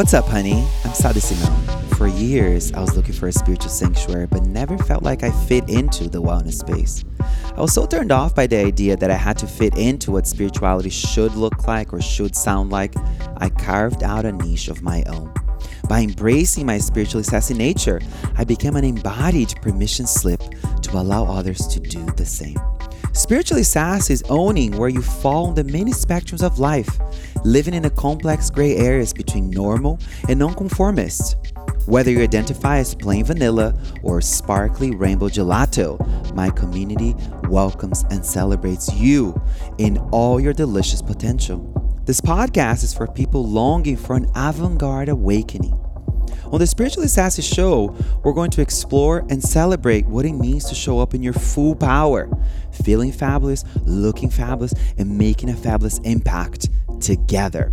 [0.00, 0.66] What's up, honey?
[0.82, 1.94] I'm Sah D'Simone.
[1.96, 5.68] For years, I was looking for a spiritual sanctuary, but never felt like I fit
[5.68, 7.04] into the wellness space.
[7.54, 10.26] I was so turned off by the idea that I had to fit into what
[10.26, 12.94] spirituality should look like or should sound like,
[13.36, 15.34] I carved out a niche of my own.
[15.86, 18.00] By embracing my spiritually sassy nature,
[18.38, 20.40] I became an embodied permission slip
[20.80, 22.56] to allow others to do the same.
[23.12, 26.88] Spiritually sassy is owning where you fall on the many spectrums of life,
[27.44, 31.36] living in the complex gray areas between normal and nonconformist.
[31.86, 35.98] Whether you identify as plain vanilla or sparkly rainbow gelato,
[36.34, 37.16] my community
[37.48, 39.40] welcomes and celebrates you
[39.78, 41.66] in all your delicious potential.
[42.04, 45.76] This podcast is for people longing for an avant garde awakening.
[46.52, 50.74] On the Spiritually Sassy Show, we're going to explore and celebrate what it means to
[50.74, 52.28] show up in your full power,
[52.84, 56.68] feeling fabulous, looking fabulous, and making a fabulous impact
[57.00, 57.68] together.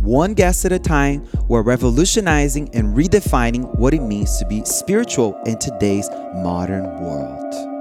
[0.00, 5.38] One guest at a time, we're revolutionizing and redefining what it means to be spiritual
[5.44, 7.71] in today's modern world.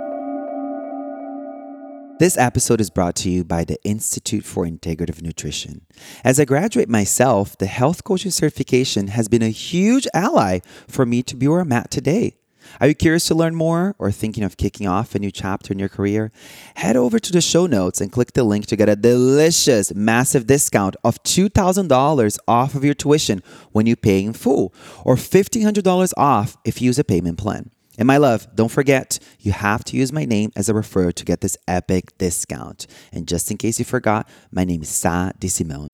[2.21, 5.87] This episode is brought to you by the Institute for Integrative Nutrition.
[6.23, 11.23] As I graduate myself, the health coaching certification has been a huge ally for me
[11.23, 12.35] to be where I'm at today.
[12.79, 15.79] Are you curious to learn more or thinking of kicking off a new chapter in
[15.79, 16.31] your career?
[16.75, 20.45] Head over to the show notes and click the link to get a delicious, massive
[20.45, 23.41] discount of $2,000 off of your tuition
[23.71, 27.71] when you pay in full, or $1,500 off if you use a payment plan.
[27.97, 31.25] And my love, don't forget, you have to use my name as a referral to
[31.25, 32.87] get this epic discount.
[33.11, 35.87] And just in case you forgot, my name is Sah D'Simone.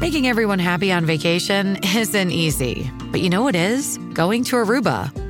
[0.00, 3.98] Making everyone happy on vacation isn't easy, but you know what is?
[4.14, 5.29] Going to Aruba.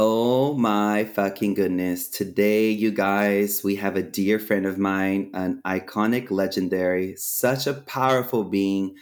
[0.00, 2.06] Oh my fucking goodness.
[2.06, 7.74] Today, you guys, we have a dear friend of mine, an iconic legendary, such a
[7.74, 8.94] powerful being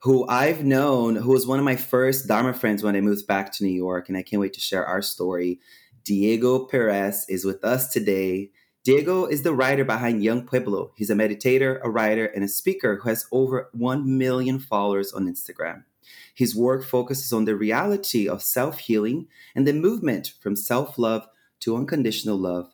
[0.00, 3.50] who I've known, who was one of my first Dharma friends when I moved back
[3.52, 4.10] to New York.
[4.10, 5.58] And I can't wait to share our story.
[6.04, 8.50] Diego Perez is with us today.
[8.84, 10.92] Diego is the writer behind Yung Pueblo.
[10.96, 15.32] He's a meditator, a writer, and a speaker who has over 1 million followers on
[15.32, 15.84] Instagram.
[16.34, 21.26] His work focuses on the reality of self healing and the movement from self love
[21.60, 22.72] to unconditional love,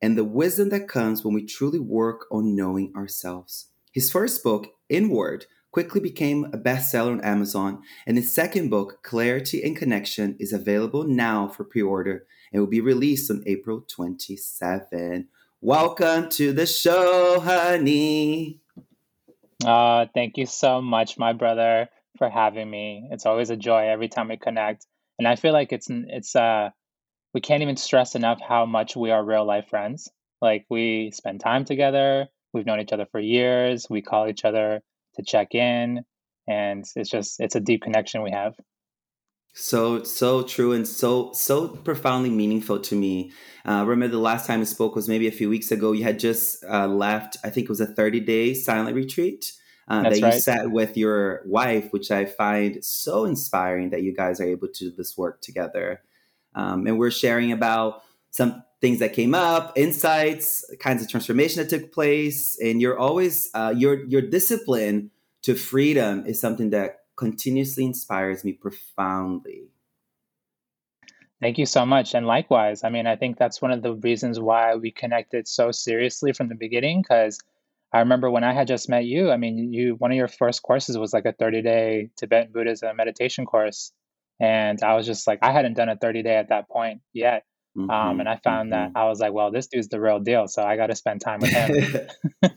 [0.00, 3.68] and the wisdom that comes when we truly work on knowing ourselves.
[3.92, 9.62] His first book, Inward, quickly became a bestseller on Amazon, and his second book, Clarity
[9.62, 15.28] and Connection, is available now for pre order and will be released on April 27.
[15.60, 18.60] Welcome to the show, honey.
[19.64, 21.88] Uh, thank you so much, my brother,
[22.18, 23.08] for having me.
[23.10, 24.86] It's always a joy every time we connect,
[25.18, 26.70] and I feel like it's it's uh
[27.32, 30.08] we can't even stress enough how much we are real life friends.
[30.40, 32.28] Like we spend time together.
[32.52, 33.86] We've known each other for years.
[33.90, 34.80] We call each other
[35.16, 36.04] to check in,
[36.46, 38.54] and it's just it's a deep connection we have.
[39.56, 43.32] So so true and so so profoundly meaningful to me.
[43.64, 45.92] Uh, remember the last time we spoke was maybe a few weeks ago.
[45.92, 47.36] You had just uh, left.
[47.44, 49.52] I think it was a thirty day silent retreat
[49.88, 54.40] uh, that you sat with your wife, which I find so inspiring that you guys
[54.40, 56.00] are able to do this work together.
[56.54, 61.70] Um, and we're sharing about some things that came up, insights, kinds of transformation that
[61.70, 65.10] took place, and you're always uh, your your discipline
[65.42, 69.68] to freedom is something that continuously inspires me profoundly.
[71.40, 72.14] Thank you so much.
[72.14, 75.72] And likewise, I mean, I think that's one of the reasons why we connected so
[75.72, 77.02] seriously from the beginning.
[77.02, 77.38] Because
[77.94, 80.62] I remember when I had just met you, I mean, you one of your first
[80.64, 83.92] courses was like a 30 day Tibetan Buddhism meditation course.
[84.40, 87.44] And I was just like, I hadn't done a 30 day at that point yet.
[87.78, 88.92] Mm-hmm, um, and I found mm-hmm.
[88.94, 90.48] that I was like, well, this dude's the real deal.
[90.48, 92.08] So I got to spend time with him.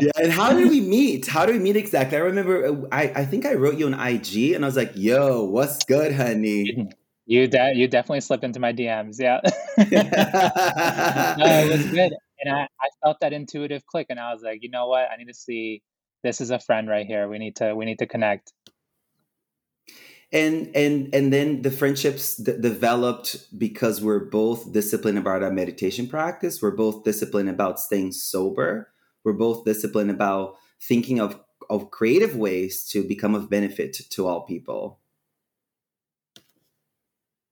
[0.00, 0.10] yeah.
[0.16, 1.26] And how did we meet?
[1.26, 2.18] How did we meet exactly?
[2.18, 4.92] I remember uh, I, I think I wrote you an IG and I was like,
[4.94, 6.88] yo, what's good, honey?
[7.24, 9.16] You, de- you definitely slipped into my DMs.
[9.18, 9.40] Yeah.
[9.78, 12.12] no, it was good.
[12.40, 15.08] And I, I felt that intuitive click and I was like, you know what?
[15.10, 15.82] I need to see
[16.22, 17.28] this is a friend right here.
[17.28, 18.52] We need to, we need to connect
[20.32, 26.06] and and and then the friendships d- developed because we're both disciplined about our meditation
[26.06, 28.90] practice we're both disciplined about staying sober
[29.24, 34.42] we're both disciplined about thinking of of creative ways to become of benefit to all
[34.42, 34.98] people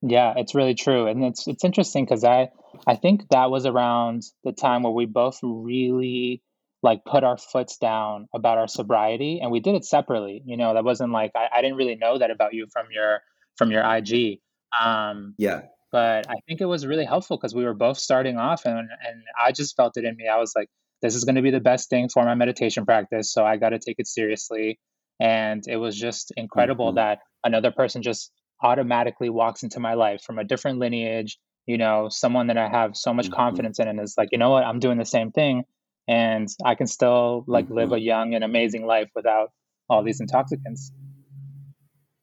[0.02, 2.48] yeah it's really true and it's it's interesting because i
[2.86, 6.42] i think that was around the time where we both really
[6.82, 10.74] like put our foots down about our sobriety and we did it separately you know
[10.74, 13.20] that wasn't like i, I didn't really know that about you from your
[13.56, 14.40] from your ig
[14.80, 18.66] um yeah but i think it was really helpful because we were both starting off
[18.66, 20.68] and and i just felt it in me i was like
[21.02, 23.70] this is going to be the best thing for my meditation practice so i got
[23.70, 24.78] to take it seriously
[25.18, 26.96] and it was just incredible mm-hmm.
[26.96, 28.30] that another person just
[28.62, 32.96] automatically walks into my life from a different lineage you know someone that i have
[32.96, 33.34] so much mm-hmm.
[33.34, 35.64] confidence in and is like you know what i'm doing the same thing
[36.08, 37.74] and I can still like mm-hmm.
[37.74, 39.50] live a young and amazing life without
[39.88, 40.92] all these intoxicants.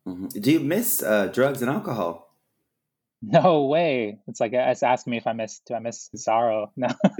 [0.07, 0.27] Mm-hmm.
[0.27, 2.29] Do you miss uh, drugs and alcohol?
[3.21, 4.19] No way.
[4.27, 6.73] It's like it's asking me if I miss do I miss sorrow?
[6.75, 6.87] No.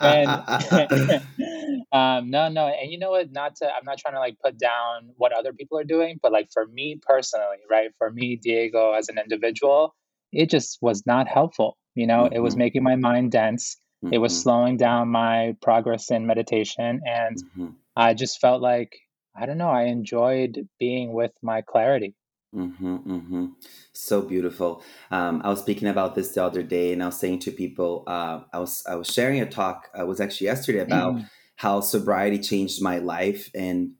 [0.00, 1.22] and,
[1.92, 2.68] um, no, no.
[2.68, 3.32] And you know what?
[3.32, 6.32] Not to I'm not trying to like put down what other people are doing, but
[6.32, 7.90] like for me personally, right?
[7.98, 9.94] For me, Diego as an individual,
[10.32, 11.76] it just was not helpful.
[11.94, 12.34] You know, mm-hmm.
[12.34, 12.60] it was mm-hmm.
[12.60, 13.76] making my mind dense.
[14.04, 14.14] Mm-hmm.
[14.14, 14.42] It was mm-hmm.
[14.42, 17.00] slowing down my progress in meditation.
[17.04, 17.66] And mm-hmm.
[17.96, 18.96] I just felt like,
[19.36, 22.14] I don't know, I enjoyed being with my clarity.
[22.54, 23.46] Mm-hmm, mm-hmm.
[23.92, 24.82] So beautiful.
[25.10, 28.02] Um, I was speaking about this the other day, and I was saying to people,
[28.08, 29.88] uh, I was I was sharing a talk.
[29.96, 31.30] Uh, was actually yesterday about mm.
[31.60, 33.92] How sobriety changed my life, and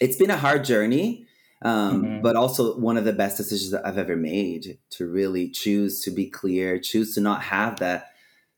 [0.00, 1.28] it's been a hard journey,
[1.62, 2.22] um, mm-hmm.
[2.22, 6.10] but also one of the best decisions that I've ever made to really choose to
[6.10, 8.10] be clear, choose to not have that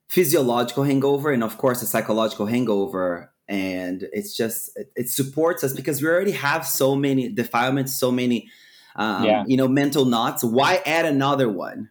[0.08, 3.32] physiological hangover and of course a psychological hangover.
[3.46, 8.48] And it's just it, supports us because we already have so many defilements so many
[8.96, 9.44] um, yeah.
[9.46, 10.42] you know mental knots.
[10.42, 11.90] Why add another one?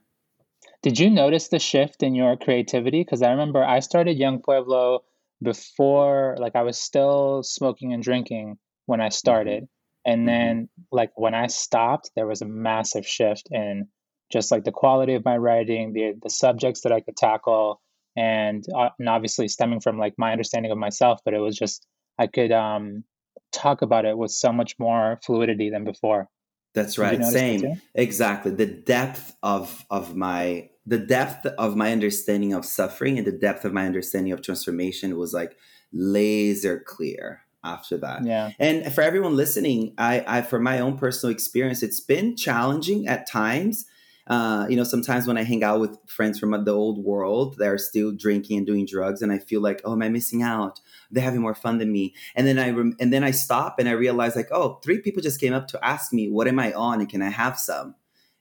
[0.82, 3.04] Did you notice the shift in your creativity?
[3.04, 5.04] Because i remember i started Yung Pueblo
[5.42, 9.64] before like i was still smoking and drinking when i started.
[9.64, 10.12] Mm-hmm.
[10.12, 10.26] and mm-hmm.
[10.26, 13.88] then like when i stopped there was a massive shift in
[14.32, 17.82] just like the quality of my writing the the subjects that i could tackle
[18.18, 21.86] and, uh, and obviously stemming from like my understanding of myself but it was just
[22.18, 23.04] i could um
[23.52, 26.28] talk about it with so much more fluidity than before.
[26.76, 27.24] That's right.
[27.26, 27.62] same.
[27.62, 28.52] that exactly.
[28.52, 33.64] The depth of of my the depth of my understanding of suffering and the depth
[33.64, 35.56] of my understanding of transformation was like
[35.94, 41.32] laser clear after that yeah and for everyone listening i i for my own personal
[41.32, 43.86] experience it's been challenging at times
[44.30, 47.80] uh, you know, sometimes when I hang out with friends from the old world, they're
[47.80, 50.80] still drinking and doing drugs, and I feel like, oh, am I missing out?
[51.10, 52.14] They're having more fun than me.
[52.36, 55.24] And then I rem- and then I stop and I realize like, oh, three people
[55.24, 57.96] just came up to ask me, what am I on, and can I have some?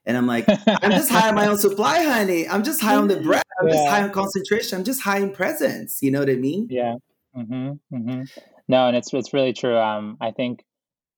[0.09, 2.49] And I'm like, I'm just high on my own supply, honey.
[2.49, 3.45] I'm just high on the breath.
[3.61, 3.75] I'm yeah.
[3.75, 4.79] just high on concentration.
[4.79, 5.99] I'm just high in presence.
[6.01, 6.67] You know what I mean?
[6.71, 6.95] Yeah.
[7.37, 8.23] Mm-hmm, mm-hmm.
[8.69, 9.77] No, and it's it's really true.
[9.77, 10.65] Um, I think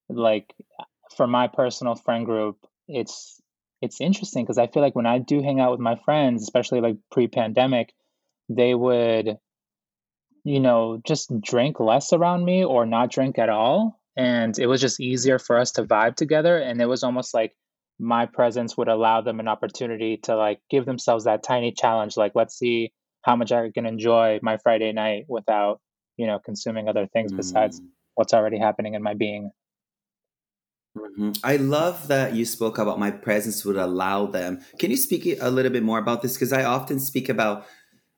[0.08, 0.52] like
[1.16, 3.40] for my personal friend group, it's
[3.80, 6.80] it's interesting because I feel like when I do hang out with my friends, especially
[6.80, 7.94] like pre-pandemic,
[8.48, 9.38] they would,
[10.42, 14.00] you know, just drink less around me or not drink at all.
[14.16, 16.58] And it was just easier for us to vibe together.
[16.58, 17.54] And it was almost like
[18.00, 22.16] my presence would allow them an opportunity to like give themselves that tiny challenge.
[22.16, 22.92] Like, let's see
[23.22, 25.80] how much I can enjoy my Friday night without,
[26.16, 27.36] you know, consuming other things mm.
[27.36, 27.80] besides
[28.14, 29.50] what's already happening in my being.
[30.96, 31.32] Mm-hmm.
[31.44, 34.60] I love that you spoke about my presence would allow them.
[34.78, 36.34] Can you speak a little bit more about this?
[36.34, 37.66] Because I often speak about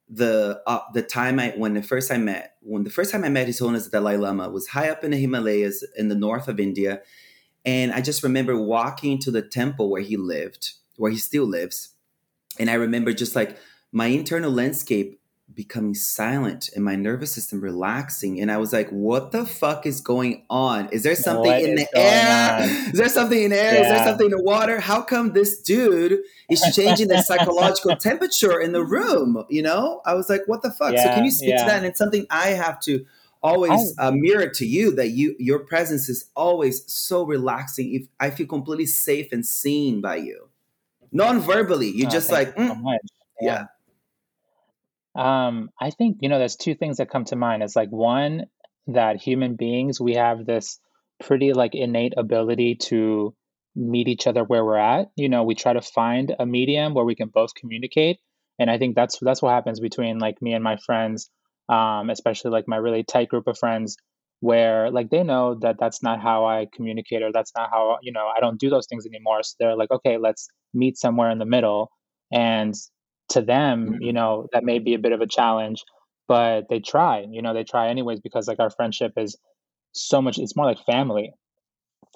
[0.09, 3.29] the uh, the time I when the first I met when the first time I
[3.29, 6.49] met His Holiness the Dalai Lama was high up in the Himalayas in the north
[6.49, 7.01] of India,
[7.65, 11.91] and I just remember walking to the temple where he lived, where he still lives,
[12.59, 13.59] and I remember just like
[13.93, 15.21] my internal landscape
[15.55, 18.41] becoming silent and my nervous system relaxing.
[18.41, 20.89] And i was like what the fuck is going on?
[20.91, 22.63] Is there something what in the air?
[22.63, 22.69] on?
[22.93, 23.75] is there something in the air?
[23.75, 23.81] Yeah.
[23.83, 24.81] is there something in the water?
[24.81, 29.45] How come this dude is changing the psychological temperature in the room?
[29.51, 30.01] You know?
[30.07, 30.95] I was like what the fuck?
[30.95, 31.65] Yeah, so can you speak yeah.
[31.65, 31.77] to that?
[31.79, 33.05] and it's something i have to
[33.43, 37.95] always a mirror to you that you your presence is always so relaxing.
[37.95, 40.49] If I feel completely safe and seen by you,
[41.11, 42.99] non-verbally, you oh, just like mm, so
[43.41, 43.67] yeah.
[45.17, 45.47] yeah.
[45.47, 47.63] Um, I think you know there's two things that come to mind.
[47.63, 48.47] It's like one
[48.89, 50.79] that human beings we have this
[51.21, 53.35] pretty like innate ability to
[53.75, 55.11] meet each other where we're at.
[55.17, 58.19] You know, we try to find a medium where we can both communicate,
[58.59, 61.31] and I think that's that's what happens between like me and my friends
[61.73, 63.97] um, especially like my really tight group of friends
[64.41, 68.13] where like they know that that's not how I communicate or that's not how you
[68.13, 69.43] know I don't do those things anymore.
[69.43, 71.91] So they're like, okay, let's meet somewhere in the middle.
[72.31, 72.75] And
[73.31, 74.03] to them, mm-hmm.
[74.03, 75.83] you know, that may be a bit of a challenge,
[76.29, 77.25] but they try.
[77.31, 79.39] You know, they try anyways because like our friendship is
[79.93, 80.39] so much.
[80.39, 81.33] It's more like family.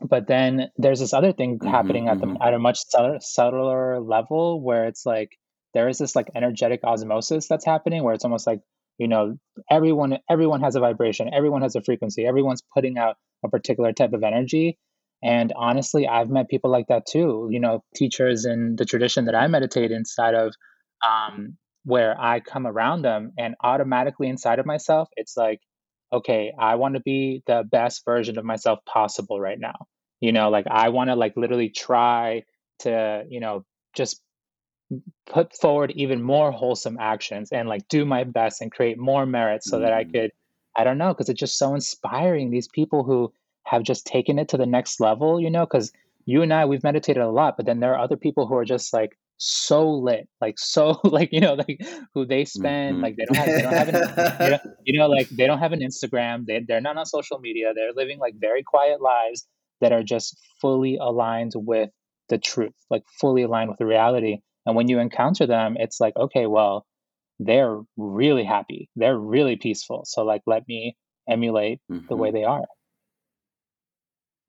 [0.03, 2.43] But then there's this other thing mm-hmm, happening at the mm-hmm.
[2.43, 5.31] at a much subtler, subtler level where it's like
[5.73, 8.61] there is this like energetic osmosis that's happening where it's almost like
[8.99, 9.37] you know
[9.71, 11.31] everyone everyone has a vibration.
[11.33, 12.27] Everyone has a frequency.
[12.27, 14.79] Everyone's putting out a particular type of energy.
[15.23, 19.35] And honestly i've met people like that too you know teachers in the tradition that
[19.35, 20.55] i meditate inside of
[21.07, 23.33] um, where i come around them.
[23.39, 25.61] And automatically inside of myself it's like
[26.13, 29.87] okay i want to be the best version of myself possible right now.
[30.21, 32.43] You know like i want to like literally try
[32.81, 33.65] to you know
[33.97, 34.21] just
[35.27, 39.65] put forward even more wholesome actions and like do my best and create more merit
[39.65, 39.85] so mm-hmm.
[39.85, 40.13] that I mm.
[40.13, 40.33] could,
[40.77, 42.51] I don't know, because it's just so inspiring.
[42.51, 43.33] These people who
[43.65, 45.93] have just taken it to the next level, you know, because
[46.25, 48.65] you and I, we've meditated a lot, but then there are other people who are
[48.65, 51.81] just like so lit, like so like, you know, like
[52.15, 53.03] who they spend, mm-hmm.
[53.03, 53.95] like they don't have, they don't have an,
[54.41, 56.47] you, know, you know, like they don't have an Instagram.
[56.47, 57.73] They, they're not on social media.
[57.75, 59.47] They're living like very quiet lives
[59.81, 61.91] that are just fully aligned with
[62.29, 64.41] the truth, like fully aligned with the reality.
[64.67, 66.85] And when you encounter them, it's like, okay, well,
[67.39, 68.91] they're really happy.
[68.97, 70.03] They're really peaceful.
[70.05, 70.97] So, like, let me
[71.29, 72.07] emulate mm-hmm.
[72.09, 72.37] the way mm-hmm.
[72.37, 72.65] they are.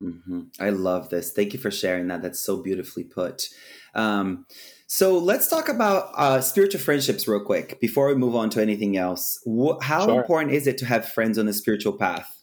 [0.02, 0.40] Mm-hmm.
[0.60, 1.32] I love this.
[1.32, 2.22] Thank you for sharing that.
[2.22, 3.48] That's so beautifully put.
[3.94, 4.46] Um,
[4.86, 8.96] so let's talk about uh, spiritual friendships real quick before we move on to anything
[8.96, 9.38] else.
[9.44, 10.20] Wh- how sure.
[10.20, 12.42] important is it to have friends on the spiritual path?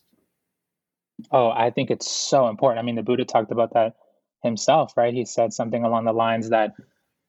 [1.31, 2.79] Oh, I think it's so important.
[2.79, 3.95] I mean, the Buddha talked about that
[4.43, 5.13] himself, right?
[5.13, 6.73] He said something along the lines that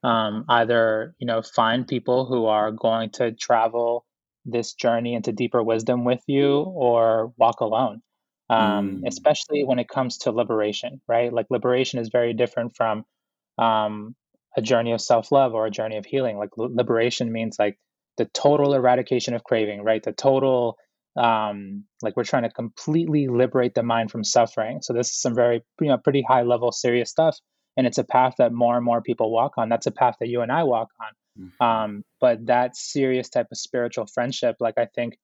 [0.02, 4.04] um, either you know find people who are going to travel
[4.44, 8.00] this journey into deeper wisdom with you or walk alone
[8.48, 9.08] um, mm.
[9.08, 11.32] especially when it comes to liberation right?
[11.32, 13.04] Like liberation is very different from
[13.58, 14.14] um,
[14.56, 16.38] a journey of self-love or a journey of healing.
[16.38, 17.78] Like liberation means like
[18.16, 20.02] the total eradication of craving right?
[20.02, 20.76] The total
[21.16, 24.80] um, like we're trying to completely liberate the mind from suffering.
[24.82, 27.38] So this is some very you know pretty high level serious stuff
[27.76, 30.28] and it's a path that more and more people walk on that's a path that
[30.28, 31.64] you and i walk on mm-hmm.
[31.64, 35.16] um, but that serious type of spiritual friendship like i think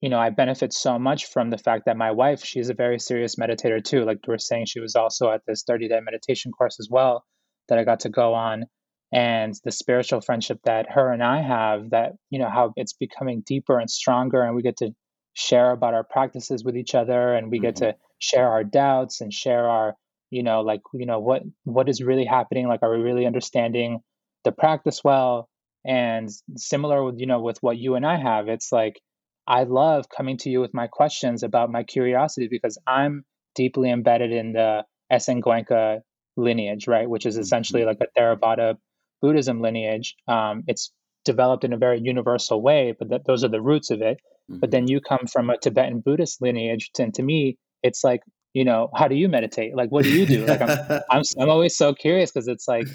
[0.00, 2.98] you know i benefit so much from the fact that my wife she's a very
[2.98, 6.52] serious meditator too like we are saying she was also at this 30 day meditation
[6.52, 7.24] course as well
[7.68, 8.66] that i got to go on
[9.10, 13.42] and the spiritual friendship that her and i have that you know how it's becoming
[13.46, 14.90] deeper and stronger and we get to
[15.38, 17.66] share about our practices with each other and we mm-hmm.
[17.66, 19.94] get to share our doubts and share our
[20.30, 22.68] you know like you know what what is really happening?
[22.68, 24.00] Like are we really understanding
[24.44, 25.48] the practice well?
[25.84, 29.00] And similar with you know with what you and i have it's like
[29.46, 34.32] i love coming to you with my questions about my curiosity because i'm deeply embedded
[34.32, 35.28] in the S.
[35.28, 35.40] N.
[35.40, 36.00] Goenka
[36.36, 37.08] lineage right?
[37.08, 37.88] Which is essentially mm-hmm.
[37.88, 38.76] like a theravada
[39.22, 40.14] buddhism lineage.
[40.28, 40.92] Um, it's
[41.24, 44.18] developed in a very universal way but that, those are the roots of it.
[44.50, 44.60] Mm-hmm.
[44.60, 48.20] but then you come from a tibetan buddhist lineage and to me it's like
[48.54, 49.76] you know how do you meditate?
[49.76, 50.46] Like what do you do?
[50.46, 52.86] Like i'm i'm, I'm always so curious because it's like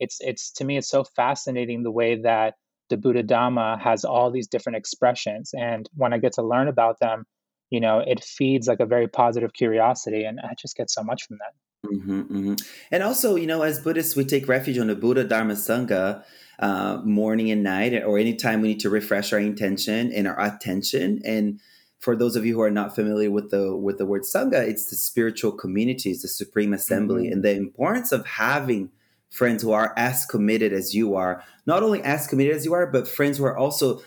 [0.00, 2.54] it's it's to me it's so fascinating the way that
[2.90, 6.98] the buddha dhamma has all these different expressions and when i get to learn about
[7.00, 7.24] them
[7.70, 11.26] you know it feeds like a very positive curiosity and i just get so much
[11.26, 11.90] from that.
[11.90, 12.54] Mm-hmm, mm-hmm.
[12.90, 16.24] and also you know as buddhists we take refuge on the buddha dharma sangha
[16.60, 21.20] uh, morning and night or anytime we need to refresh our intention and our attention
[21.24, 21.60] and
[22.04, 24.90] for those of you who are not familiar with the with the word sangha, it's
[24.90, 27.32] the spiritual communities, the supreme assembly, mm-hmm.
[27.32, 28.90] and the importance of having
[29.30, 31.42] friends who are as committed as you are.
[31.64, 34.02] Not only as committed as you are, but friends who are also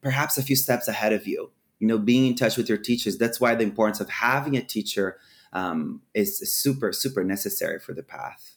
[0.00, 1.50] perhaps a few steps ahead of you.
[1.80, 3.18] You know, being in touch with your teachers.
[3.18, 5.18] That's why the importance of having a teacher
[5.52, 8.54] um, is super super necessary for the path.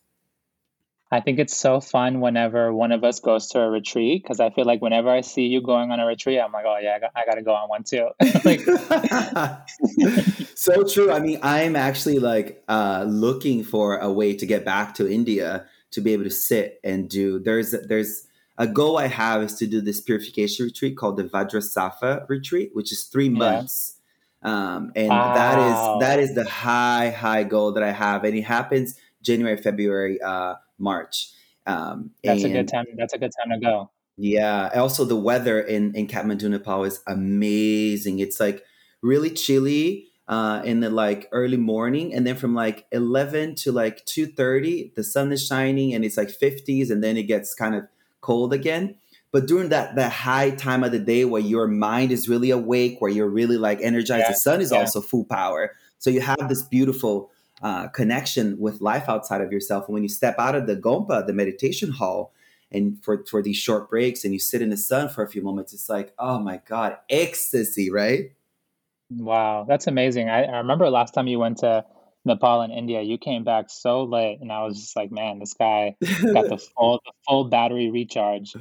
[1.14, 4.50] I think it's so fun whenever one of us goes to a retreat because I
[4.50, 7.00] feel like whenever I see you going on a retreat, I'm like, oh yeah, I
[7.00, 8.10] got, I got to go on one too.
[8.44, 8.62] like,
[10.56, 11.12] so true.
[11.12, 15.68] I mean, I'm actually like uh, looking for a way to get back to India
[15.92, 17.38] to be able to sit and do.
[17.38, 18.26] There's there's
[18.58, 22.92] a goal I have is to do this purification retreat called the Vajrasattva retreat, which
[22.92, 24.00] is three months.
[24.42, 25.36] Um, and wow.
[25.36, 29.58] that is that is the high high goal that I have, and it happens January,
[29.58, 31.32] February, uh, March.
[31.66, 32.86] Um, that's a good time.
[32.98, 33.90] That's a good time to go.
[34.18, 34.70] Yeah.
[34.76, 38.20] Also, the weather in in Kathmandu, Nepal is amazing.
[38.20, 38.64] It's like
[39.02, 44.06] really chilly uh, in the like early morning, and then from like eleven to like
[44.06, 47.76] two thirty, the sun is shining and it's like fifties, and then it gets kind
[47.76, 47.88] of
[48.22, 48.96] cold again.
[49.32, 52.98] But during that that high time of the day where your mind is really awake,
[53.00, 54.80] where you're really like energized, yeah, the sun is yeah.
[54.80, 55.72] also full power.
[55.98, 57.32] So you have this beautiful
[57.64, 59.88] uh, connection with life outside of yourself.
[59.88, 62.34] And when you step out of the gompa, the meditation hall,
[62.72, 65.42] and for for these short breaks, and you sit in the sun for a few
[65.42, 68.32] moments, it's like, oh my god, ecstasy, right?
[69.10, 70.30] Wow, that's amazing.
[70.30, 71.86] I, I remember last time you went to
[72.26, 75.54] Nepal and India, you came back so late, and I was just like, man, this
[75.54, 78.56] guy got the full the full battery recharge.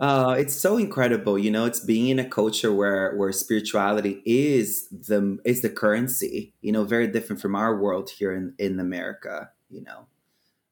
[0.00, 1.64] Uh, it's so incredible, you know.
[1.64, 6.84] It's being in a culture where where spirituality is the is the currency, you know,
[6.84, 10.06] very different from our world here in in America, you know.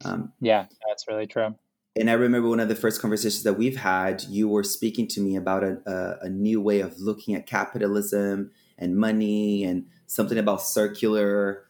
[0.04, 1.54] Um, yeah, that's really true.
[1.94, 5.20] And I remember one of the first conversations that we've had, you were speaking to
[5.20, 10.38] me about a, a, a new way of looking at capitalism and money and something
[10.38, 11.68] about circular.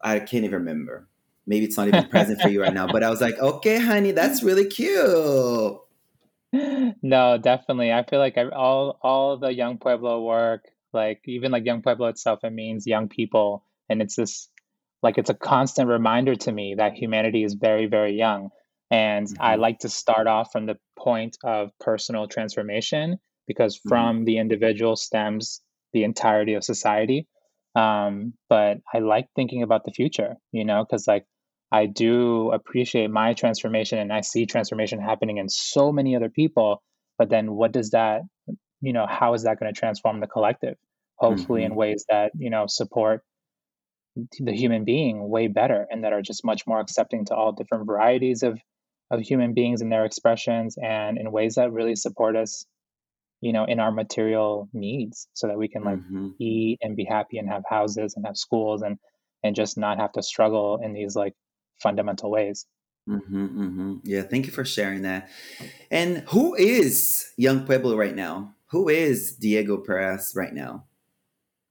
[0.00, 1.08] I can't even remember.
[1.46, 2.86] Maybe it's not even present for you right now.
[2.86, 5.80] But I was like, okay, honey, that's really cute.
[6.52, 7.92] No, definitely.
[7.92, 12.08] I feel like I, all all the Yung Pueblo work, like even like Yung Pueblo
[12.08, 14.48] itself, it means young people, and it's this
[15.02, 18.50] like it's a constant reminder to me that humanity is very very young,
[18.90, 19.42] and mm-hmm.
[19.42, 23.88] I like to start off from the point of personal transformation because mm-hmm.
[23.88, 24.24] from mm-hmm.
[24.24, 25.60] the individual stems
[25.92, 27.26] the entirety of society.
[27.76, 31.24] Um, but I like thinking about the future, you know, because like
[31.72, 36.82] I do appreciate my transformation and I see transformation happening in so many other people.
[37.18, 38.22] But then what does that,
[38.80, 40.76] you know, how is that going to transform the collective?
[41.16, 41.72] Hopefully mm-hmm.
[41.72, 43.22] in ways that, you know, support
[44.40, 47.86] the human being way better and that are just much more accepting to all different
[47.86, 48.58] varieties of,
[49.10, 52.64] of human beings and their expressions and in ways that really support us
[53.40, 56.28] you know in our material needs so that we can like mm-hmm.
[56.38, 58.98] eat and be happy and have houses and have schools and
[59.42, 61.34] and just not have to struggle in these like
[61.80, 62.66] fundamental ways.
[63.08, 63.94] Mm-hmm, mm-hmm.
[64.04, 65.30] yeah thank you for sharing that.
[65.90, 68.54] And who is Yung Pueblo right now?
[68.70, 70.84] Who is diego perez right now?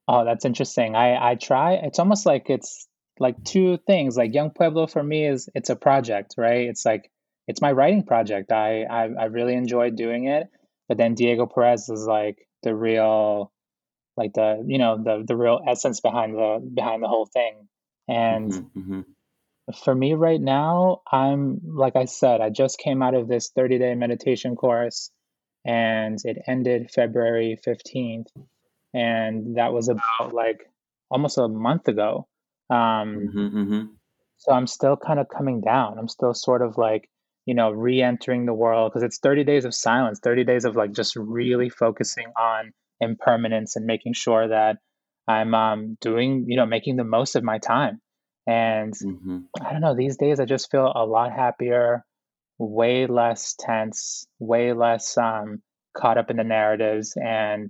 [0.08, 0.96] Oh that's interesting.
[0.96, 2.88] I i try it's almost like it's
[3.20, 4.18] like two things.
[4.18, 6.68] Like Yung Pueblo for me is it's a project right?
[6.68, 7.12] It's like
[7.48, 8.52] it's my writing project.
[8.52, 10.50] I i, I really enjoy doing it
[10.90, 13.54] but then Diego Perez is like the real,
[14.18, 17.70] like the you know the the real essence behind the behind the whole thing.
[18.10, 19.02] And mm-hmm, mm-hmm.
[19.76, 23.80] For me right now, I'm like I said, I just came out of this 30
[23.80, 25.12] day meditation course,
[25.66, 28.28] and it ended February 15th,
[28.94, 30.62] and that was about like
[31.10, 32.28] almost a month ago.
[32.70, 33.86] Um, mm-hmm, mm-hmm.
[34.38, 35.98] so I'm still kind of coming down.
[35.98, 37.10] I'm still sort of like
[37.50, 40.92] you know, re-entering the world because it's 30 days of silence, 30 days of like
[40.92, 44.78] just really focusing on impermanence and making sure that
[45.28, 48.02] I'm um, doing, you know, making the most of my time.
[48.50, 49.40] And mm-hmm.
[49.62, 52.04] I don't know, these days I just feel a lot happier,
[52.58, 55.62] way less tense, way less um,
[55.96, 57.70] caught up in the narratives, and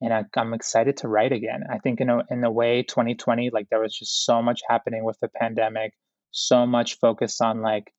[0.00, 1.64] and I, am excited to write again.
[1.68, 5.02] I think in a in a way, 2020, like there was just so much happening
[5.04, 5.94] with the pandemic,
[6.30, 7.92] so much focus on like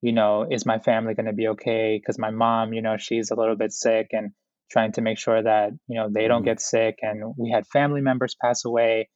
[0.00, 1.98] you know, is my family going to be okay?
[2.00, 4.30] Because my mom, you know, she's a little bit sick and
[4.70, 6.50] trying to make sure that, you know, they don't mm-hmm.
[6.50, 6.98] get sick.
[7.02, 9.08] And we had family members pass away.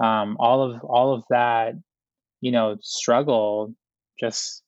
[0.00, 1.74] Um, all of all of that,
[2.40, 3.74] you know, struggle
[4.18, 4.62] just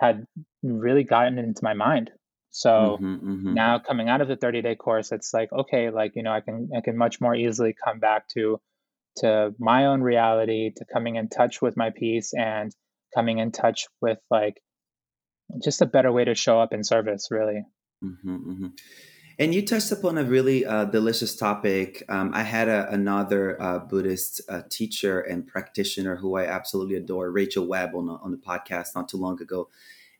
[0.00, 0.26] had
[0.62, 2.10] really gotten into my mind.
[2.50, 3.54] So mm-hmm, mm-hmm.
[3.54, 6.40] now coming out of the 30 day course, it's like, okay, like, you know, I
[6.40, 8.60] can I can much more easily come back to
[9.18, 12.72] to my own reality, to coming in touch with my peace and
[13.14, 14.54] coming in touch with like
[15.62, 17.64] just a better way to show up in service, really.
[18.02, 18.66] Mm-hmm, mm-hmm.
[19.38, 22.02] And you touched upon a really uh, delicious topic.
[22.08, 27.30] Um, I had a, another uh, Buddhist uh, teacher and practitioner who I absolutely adore,
[27.30, 29.68] Rachel Webb, on, on the podcast not too long ago.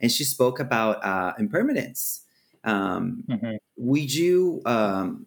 [0.00, 2.24] And she spoke about uh, impermanence.
[2.64, 3.56] Um, mm-hmm.
[3.76, 5.26] Would you um,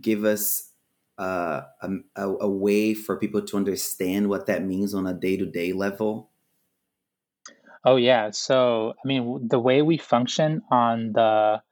[0.00, 0.70] give us
[1.18, 5.46] uh, a, a way for people to understand what that means on a day to
[5.46, 6.30] day level?
[7.84, 8.30] Oh yeah.
[8.32, 11.62] So, I mean, the way we function on the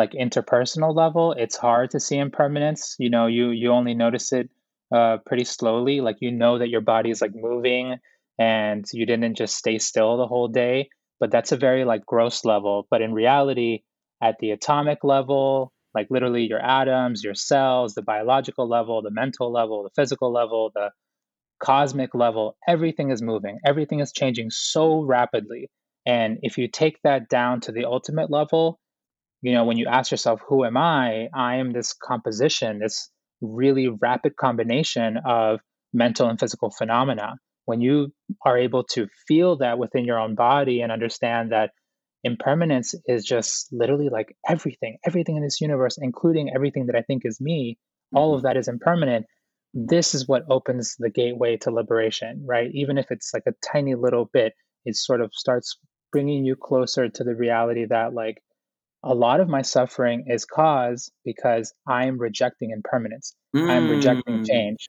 [0.00, 2.96] like interpersonal level, it's hard to see impermanence.
[2.98, 4.48] You know, you you only notice it
[4.94, 6.00] uh, pretty slowly.
[6.00, 7.96] Like you know that your body is like moving,
[8.38, 10.88] and you didn't just stay still the whole day.
[11.20, 12.86] But that's a very like gross level.
[12.90, 13.82] But in reality,
[14.22, 19.52] at the atomic level, like literally your atoms, your cells, the biological level, the mental
[19.52, 20.90] level, the physical level, the
[21.62, 23.58] cosmic level, everything is moving.
[23.66, 25.70] Everything is changing so rapidly.
[26.06, 28.79] And if you take that down to the ultimate level,
[29.42, 31.28] you know, when you ask yourself, who am I?
[31.34, 35.60] I am this composition, this really rapid combination of
[35.92, 37.34] mental and physical phenomena.
[37.64, 38.12] When you
[38.44, 41.70] are able to feel that within your own body and understand that
[42.22, 47.22] impermanence is just literally like everything, everything in this universe, including everything that I think
[47.24, 47.78] is me,
[48.14, 48.48] all of mm-hmm.
[48.48, 49.26] that is impermanent.
[49.72, 52.70] This is what opens the gateway to liberation, right?
[52.74, 54.52] Even if it's like a tiny little bit,
[54.84, 55.78] it sort of starts
[56.12, 58.42] bringing you closer to the reality that, like,
[59.02, 63.34] a lot of my suffering is caused because I'm rejecting impermanence.
[63.54, 63.70] Mm.
[63.70, 64.88] I'm rejecting change.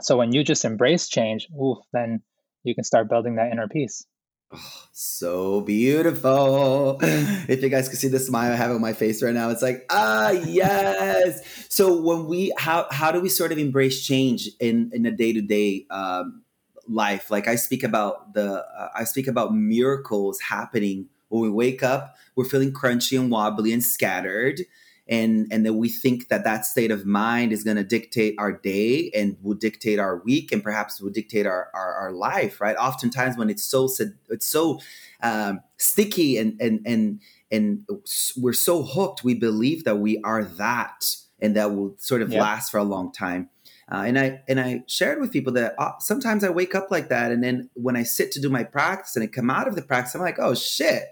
[0.00, 2.22] So when you just embrace change, oof, then
[2.64, 4.06] you can start building that inner peace.
[4.52, 6.98] Oh, so beautiful.
[7.02, 9.62] If you guys could see the smile I have on my face right now, it's
[9.62, 11.66] like, ah, yes.
[11.68, 15.86] so when we, how, how do we sort of embrace change in, in a day-to-day
[15.90, 16.42] um,
[16.88, 17.30] life?
[17.30, 22.16] Like I speak about the, uh, I speak about miracles happening when we wake up,
[22.34, 24.60] we're feeling crunchy and wobbly and scattered
[25.08, 28.52] and and then we think that that state of mind is going to dictate our
[28.52, 32.76] day and will dictate our week and perhaps will dictate our, our, our life right?
[32.76, 33.88] Oftentimes when it's so
[34.28, 34.80] it's so
[35.22, 37.88] um, sticky and and and and
[38.36, 42.40] we're so hooked we believe that we are that and that will sort of yeah.
[42.40, 43.48] last for a long time.
[43.92, 47.08] Uh, and I and I shared with people that uh, sometimes I wake up like
[47.10, 49.76] that, and then when I sit to do my practice and I come out of
[49.76, 51.04] the practice, I'm like, oh shit,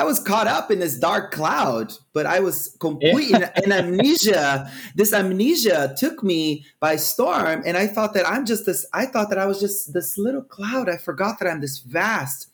[0.00, 4.72] I was caught up in this dark cloud, but I was complete in, in, amnesia.
[4.94, 8.86] This amnesia took me by storm, and I thought that I'm just this.
[8.94, 10.88] I thought that I was just this little cloud.
[10.88, 12.48] I forgot that I'm this vast,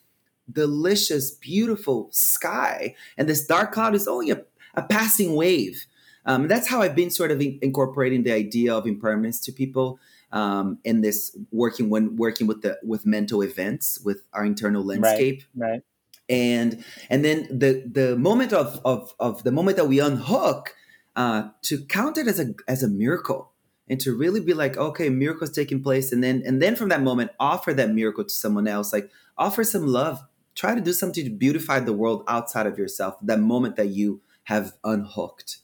[0.51, 4.41] delicious, beautiful sky, and this dark cloud is only a,
[4.73, 5.85] a passing wave.
[6.25, 9.99] Um, that's how I've been sort of in, incorporating the idea of impermanence to people
[10.33, 15.43] um, in this working when working with the with mental events with our internal landscape.
[15.55, 15.69] Right.
[15.71, 15.81] right
[16.29, 20.75] and and then the the moment of of, of the moment that we unhook
[21.15, 23.51] uh, to count it as a as a miracle
[23.89, 26.11] and to really be like okay miracles taking place.
[26.11, 28.93] And then and then from that moment offer that miracle to someone else.
[28.93, 30.23] Like offer some love.
[30.55, 34.21] Try to do something to beautify the world outside of yourself that moment that you
[34.45, 35.59] have unhooked.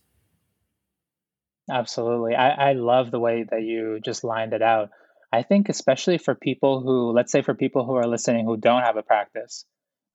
[1.72, 2.36] Absolutely.
[2.36, 4.90] I, I love the way that you just lined it out.
[5.32, 8.84] I think especially for people who let's say for people who are listening who don't
[8.84, 9.66] have a practice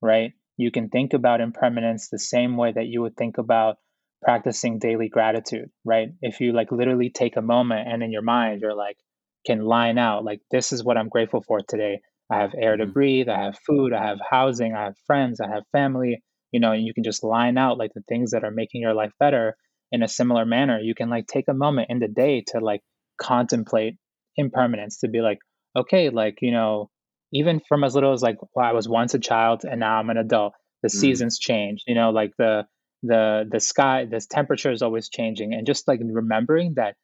[0.01, 3.77] right you can think about impermanence the same way that you would think about
[4.21, 6.09] practicing daily gratitude, right?
[6.21, 8.97] If you like literally take a moment and in your mind you're like
[9.45, 12.01] can line out like this is what I'm grateful for today.
[12.29, 12.91] I have air to mm-hmm.
[12.91, 16.73] breathe, I have food, I have housing, I have friends, I have family, you know,
[16.73, 19.55] and you can just line out like the things that are making your life better
[19.93, 20.77] in a similar manner.
[20.77, 22.81] You can like take a moment in the day to like
[23.19, 23.95] contemplate
[24.35, 25.39] impermanence to be like,
[25.75, 26.89] okay, like, you know,
[27.33, 30.09] even from as little as like well, I was once a child and now I'm
[30.09, 30.53] an adult.
[30.81, 30.91] The mm.
[30.91, 32.65] seasons change, you know, like the
[33.03, 36.95] the the sky, the temperature is always changing, and just like remembering that,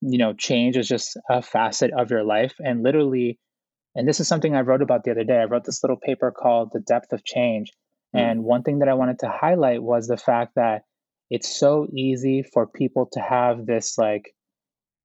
[0.00, 3.38] you know, change is just a facet of your life, and literally,
[3.94, 5.38] and this is something I wrote about the other day.
[5.38, 7.72] I wrote this little paper called "The Depth of Change,"
[8.14, 8.20] mm.
[8.20, 10.82] and one thing that I wanted to highlight was the fact that
[11.30, 14.34] it's so easy for people to have this like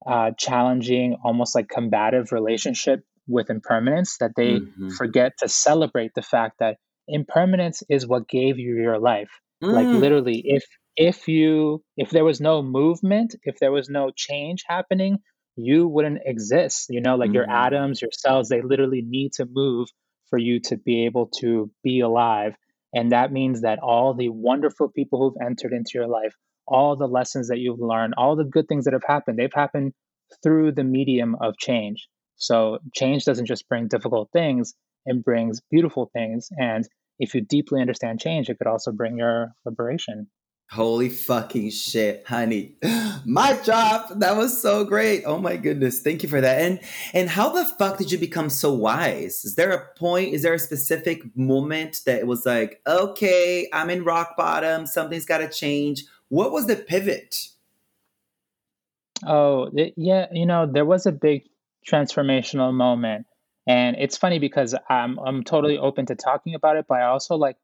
[0.06, 4.90] uh, challenging, almost like combative relationship with impermanence that they mm-hmm.
[4.90, 9.30] forget to celebrate the fact that impermanence is what gave you your life
[9.64, 9.72] mm.
[9.74, 10.64] like literally if
[10.96, 15.18] if you if there was no movement if there was no change happening
[15.56, 17.36] you wouldn't exist you know like mm.
[17.36, 17.66] your mm-hmm.
[17.66, 19.88] atoms your cells they literally need to move
[20.30, 22.54] for you to be able to be alive
[22.94, 26.34] and that means that all the wonderful people who've entered into your life
[26.68, 29.94] all the lessons that you've learned all the good things that have happened they've happened
[30.44, 32.08] through the medium of change
[32.40, 34.74] so change doesn't just bring difficult things,
[35.06, 36.50] it brings beautiful things.
[36.58, 36.88] And
[37.20, 40.28] if you deeply understand change, it could also bring your liberation.
[40.72, 42.76] Holy fucking shit, honey.
[43.26, 44.20] My job.
[44.20, 45.24] That was so great.
[45.26, 46.00] Oh my goodness.
[46.00, 46.62] Thank you for that.
[46.62, 46.80] And
[47.12, 49.44] and how the fuck did you become so wise?
[49.44, 53.90] Is there a point, is there a specific moment that it was like, okay, I'm
[53.90, 56.06] in rock bottom, something's gotta change?
[56.30, 57.48] What was the pivot?
[59.26, 61.50] Oh, it, yeah, you know, there was a big
[61.90, 63.26] transformational moment.
[63.68, 67.36] And it's funny because I'm I'm totally open to talking about it, but I also
[67.36, 67.56] like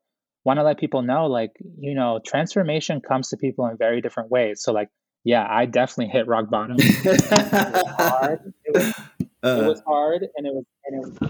[0.44, 4.30] want to let people know like, you know, transformation comes to people in very different
[4.30, 4.62] ways.
[4.62, 4.90] So like,
[5.24, 6.78] yeah, I definitely hit rock bottom.
[6.80, 8.54] it was hard.
[8.66, 8.94] It was,
[9.44, 11.22] uh, it was hard and it was and it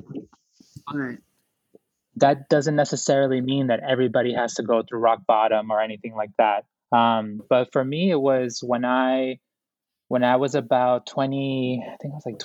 [0.91, 1.17] was
[2.17, 6.31] that doesn't necessarily mean that everybody has to go through rock bottom or anything like
[6.37, 6.65] that.
[6.95, 9.39] Um, but for me, it was when I
[10.07, 12.39] when I was about 20, I think I was like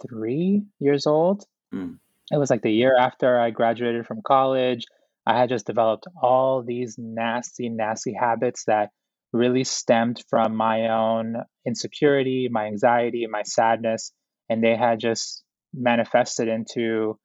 [0.00, 1.44] 23 years old.
[1.74, 1.98] Mm.
[2.30, 4.84] It was like the year after I graduated from college.
[5.26, 8.90] I had just developed all these nasty, nasty habits that
[9.32, 14.12] really stemmed from my own insecurity, my anxiety, my sadness,
[14.48, 17.18] and they had just manifested into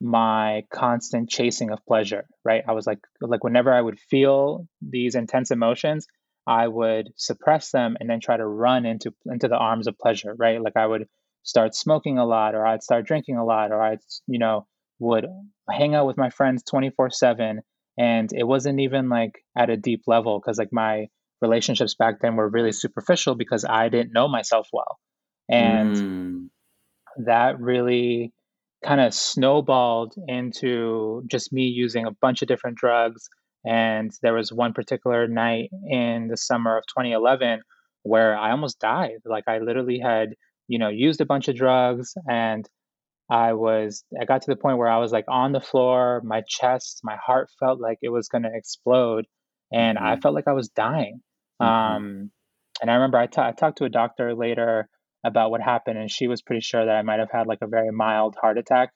[0.00, 2.62] my constant chasing of pleasure, right?
[2.66, 6.06] I was like like whenever I would feel these intense emotions,
[6.46, 10.34] I would suppress them and then try to run into into the arms of pleasure,
[10.36, 10.62] right?
[10.62, 11.08] Like I would
[11.42, 14.66] start smoking a lot or I'd start drinking a lot or I'd, you know,
[14.98, 15.26] would
[15.70, 17.58] hang out with my friends 24/7
[17.98, 21.06] and it wasn't even like at a deep level cuz like my
[21.40, 24.98] relationships back then were really superficial because I didn't know myself well.
[25.48, 26.48] And mm.
[27.26, 28.32] that really
[28.84, 33.28] kind of snowballed into just me using a bunch of different drugs.
[33.64, 37.60] And there was one particular night in the summer of 2011
[38.02, 39.18] where I almost died.
[39.24, 40.30] Like I literally had,
[40.68, 42.68] you know, used a bunch of drugs and
[43.30, 46.42] I was, I got to the point where I was like on the floor, my
[46.46, 49.26] chest, my heart felt like it was going to explode.
[49.72, 50.06] And mm-hmm.
[50.06, 51.20] I felt like I was dying.
[51.60, 51.96] Mm-hmm.
[51.96, 52.30] Um,
[52.80, 54.88] and I remember I, t- I talked to a doctor later
[55.24, 57.66] about what happened, and she was pretty sure that I might have had like a
[57.66, 58.90] very mild heart attack.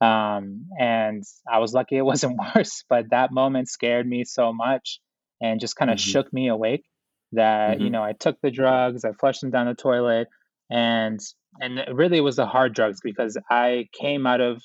[0.00, 5.00] Um, and I was lucky it wasn't worse, but that moment scared me so much
[5.40, 6.10] and just kind of mm-hmm.
[6.10, 6.84] shook me awake
[7.32, 7.84] that mm-hmm.
[7.84, 10.28] you know I took the drugs, I flushed them down the toilet,
[10.70, 11.20] and
[11.60, 14.62] and it really it was the hard drugs because I came out of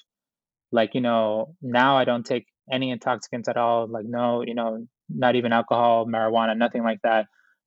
[0.72, 4.88] like you know now I don't take any intoxicants at all, like no you know
[5.10, 7.26] not even alcohol, marijuana, nothing like that.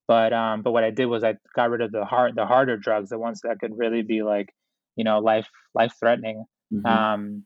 [0.08, 2.76] But um, but what I did was I got rid of the hard the harder
[2.76, 4.48] drugs, the ones that could really be like,
[4.96, 6.44] you know, life life threatening.
[6.72, 6.86] Mm-hmm.
[6.86, 7.44] Um,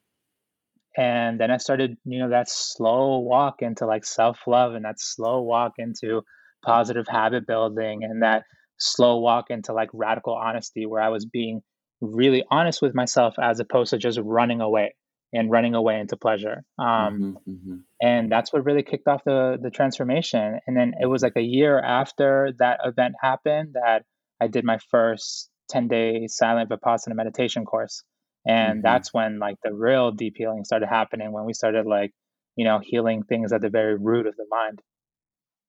[0.97, 4.99] and then I started, you know, that slow walk into like self love and that
[4.99, 6.23] slow walk into
[6.65, 8.45] positive habit building and that
[8.79, 11.63] slow walk into like radical honesty where I was being
[12.01, 14.95] really honest with myself as opposed to just running away
[15.33, 16.63] and running away into pleasure.
[16.79, 17.77] Um, mm-hmm, mm-hmm.
[18.01, 20.61] And that's what really kicked off the the transformation.
[20.67, 24.05] And then it was like a year after that event happened that
[24.41, 28.03] I did my first 10 day silent vipassana meditation course.
[28.47, 28.83] And mm-hmm.
[28.83, 32.13] that's when like the real deep healing started happening when we started like,
[32.55, 34.81] you know, healing things at the very root of the mind.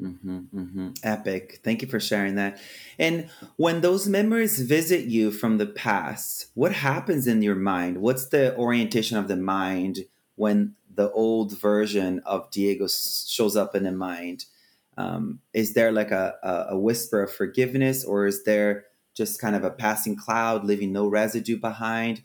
[0.02, 0.90] Mm-hmm, mm-hmm.
[1.04, 1.60] Epic.
[1.64, 2.60] Thank you for sharing that.
[3.00, 7.98] And when those memories visit you from the past, what happens in your mind?
[7.98, 10.06] What's the orientation of the mind
[10.36, 14.46] when the old version of Diego shows up in the mind?
[14.98, 19.56] Um, is there like a, a, a whisper of forgiveness, or is there just kind
[19.56, 22.22] of a passing cloud, leaving no residue behind?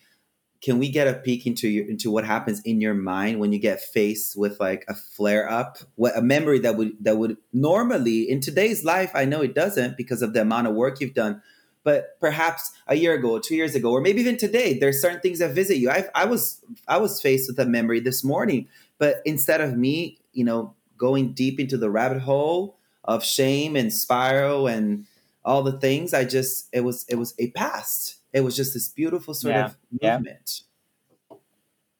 [0.63, 3.59] Can we get a peek into your into what happens in your mind when you
[3.59, 5.79] get faced with like a flare up?
[5.97, 9.97] What a memory that would that would normally in today's life i know it doesn't
[9.97, 11.43] because of the amount of work you've done
[11.85, 15.41] but perhaps a year ago two years ago or maybe even today there's certain things
[15.41, 15.91] that visit you.
[15.91, 20.19] I i was i was faced with a memory this morning but instead of me
[20.33, 25.07] you know going deep into the rabbit hole of shame and spiral and
[25.45, 28.89] all the things i just it was it was a past it was just this
[28.89, 30.61] beautiful sort yeah, of movement.
[31.31, 31.37] Yeah.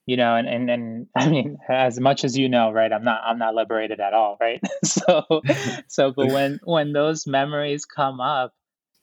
[0.05, 2.93] You know, and, and and I mean, as much as you know, right?
[2.93, 4.61] I'm not I'm not liberated at all, right?
[4.85, 5.43] so
[5.89, 8.53] so but when when those memories come up,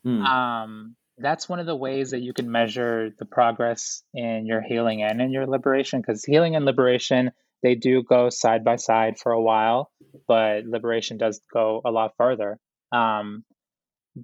[0.06, 0.24] mm.
[0.26, 5.04] um, that's one of the ways that you can measure the progress in your healing
[5.04, 9.32] and in your liberation because healing and liberation they do go side by side for
[9.32, 9.92] a while
[10.28, 12.58] but liberation does go a lot further
[12.92, 13.44] um,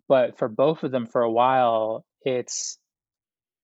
[0.08, 2.80] but for both of them for a while it's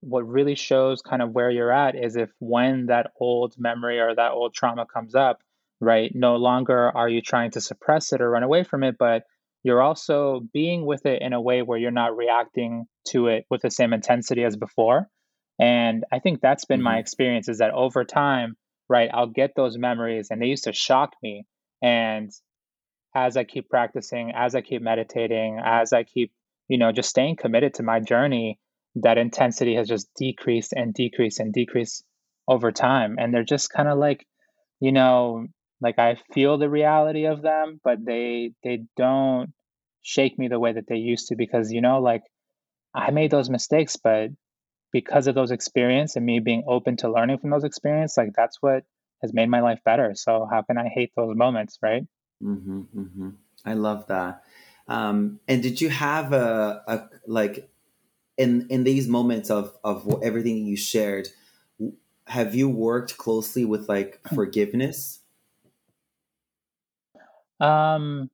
[0.02, 4.14] what really shows kind of where you're at is if when that old memory or
[4.14, 5.42] that old trauma comes up,
[5.80, 9.24] right, no longer are you trying to suppress it or run away from it, but
[9.64, 13.62] you're also being with it in a way where you're not reacting to it with
[13.62, 15.08] the same intensity as before.
[15.60, 16.86] And I think that's been mm-hmm.
[16.86, 18.58] my experience is that over time,
[18.90, 21.46] right, I'll get those memories and they used to shock me.
[21.82, 22.32] And
[23.16, 26.32] as I keep practicing, as I keep meditating, as I keep,
[26.68, 28.60] you know, just staying committed to my journey,
[28.96, 32.04] that intensity has just decreased and decreased and decreased
[32.48, 33.18] over time.
[33.20, 34.26] And they're just kind of like
[34.80, 35.46] you know
[35.80, 39.54] like i feel the reality of them but they they don't
[40.02, 42.24] shake me the way that they used to because you know like
[42.96, 44.32] i made those mistakes but
[44.92, 48.58] because of those experience and me being open to learning from those experience like that's
[48.62, 48.84] what
[49.22, 50.14] has made my life better.
[50.16, 52.04] So how can i hate those moments right?
[52.44, 53.30] Mm-hmm, mm-hmm.
[53.66, 54.44] i love that.
[54.88, 57.70] Um, and did you have a, a like
[58.42, 61.30] in in these moments of of everything you shared
[62.28, 65.20] have you worked closely with like forgiveness
[67.60, 68.30] um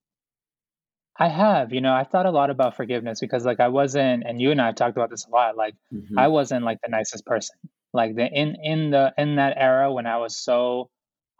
[1.19, 4.39] I have, you know, I've thought a lot about forgiveness because like I wasn't and
[4.41, 6.17] you and I have talked about this a lot, like Mm-hmm.
[6.17, 7.57] I wasn't like the nicest person.
[7.93, 10.89] Like the in in the in that era when I was so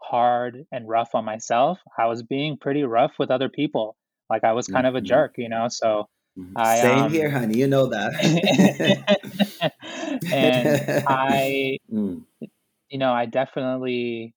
[0.02, 3.96] hard and rough on myself, I was being pretty rough with other people.
[4.30, 5.00] Like I was kind of a Mm-hmm.
[5.00, 5.68] jerk, you know.
[5.68, 6.08] So.
[6.56, 7.56] I Same here, um honey.
[7.56, 8.12] You know that.
[10.32, 12.24] and I Mm,
[12.90, 14.34] you know, I definitely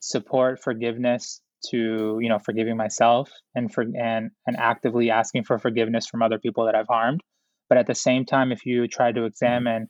[0.00, 6.06] support forgiveness to, you know, forgiving myself and for and and actively asking for forgiveness
[6.06, 7.20] from other people that I've harmed.
[7.68, 9.88] But at the same time, if you try to examine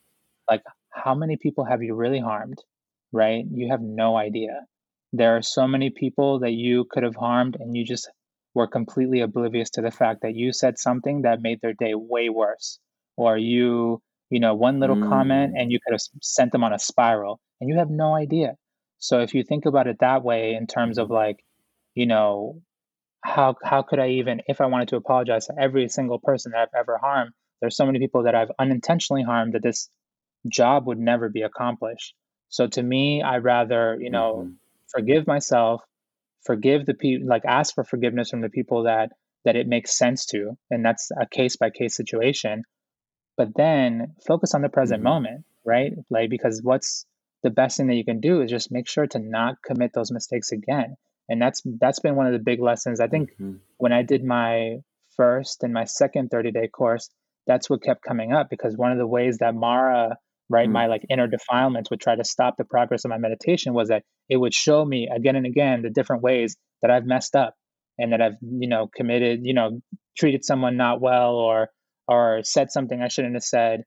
[0.50, 2.58] like how many people have you really harmed,
[3.12, 3.44] right?
[3.50, 4.66] You have no idea.
[5.12, 8.10] There are so many people that you could have harmed and you just
[8.54, 12.28] were completely oblivious to the fact that you said something that made their day way
[12.28, 12.78] worse.
[13.16, 16.72] Or you, you know, one little comment mm, and you could have sent them on
[16.72, 18.56] a spiral and you have no idea.
[18.98, 21.44] So if you think about it that way in terms of like,
[21.94, 22.60] you know,
[23.24, 26.60] how how could I even if I wanted to apologize to every single person that
[26.62, 29.90] I've ever harmed, there's so many people that I've unintentionally harmed that this
[30.48, 32.14] job would never be accomplished.
[32.48, 34.58] So to me, I'd rather, you know, mhm,
[34.88, 35.82] forgive myself,
[36.44, 39.12] forgive the people, like ask for forgiveness from the people that
[39.44, 42.64] that it makes sense to, and that's a case by case situation.
[43.36, 45.92] But then focus on the present mhm, moment, right?
[46.10, 47.06] Like because what's
[47.42, 50.12] the best thing that you can do is just make sure to not commit those
[50.12, 50.96] mistakes again.
[51.28, 53.00] And that's that's been one of the big lessons.
[53.00, 54.78] I think mhm, when I did my
[55.16, 57.10] first and my second 30 day course,
[57.46, 60.18] that's what kept coming up because one of the ways that Mara,
[60.50, 63.72] right, mm, my like inner defilements would try to stop the progress of my meditation
[63.72, 67.36] was that it would show me again and again the different ways that I've messed
[67.36, 67.54] up
[67.98, 69.80] and that I've, you know, committed, you know,
[70.18, 71.68] treated someone not well or
[72.08, 73.84] or said something I shouldn't have said.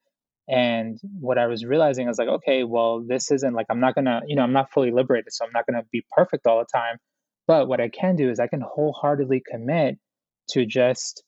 [0.47, 3.95] And what I was realizing I was like, okay, well, this isn't like I'm not
[3.95, 6.65] gonna, you know, I'm not fully liberated, so I'm not gonna be perfect all the
[6.73, 6.97] time.
[7.47, 9.97] But what I can do is I can wholeheartedly commit
[10.52, 11.23] to just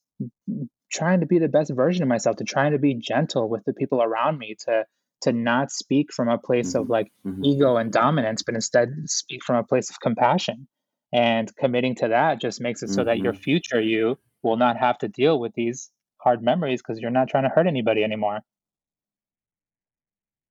[0.92, 3.74] trying to be the best version of myself, to trying to be gentle with the
[3.74, 4.86] people around me, to
[5.22, 8.90] to not speak from a place of mhm, like mhm, ego and dominance, but instead
[9.06, 10.68] speak from a place of compassion.
[11.14, 13.38] And committing to that just makes it so that your mhm.
[13.38, 17.44] future you will not have to deal with these hard memories because you're not trying
[17.44, 18.42] to hurt anybody anymore.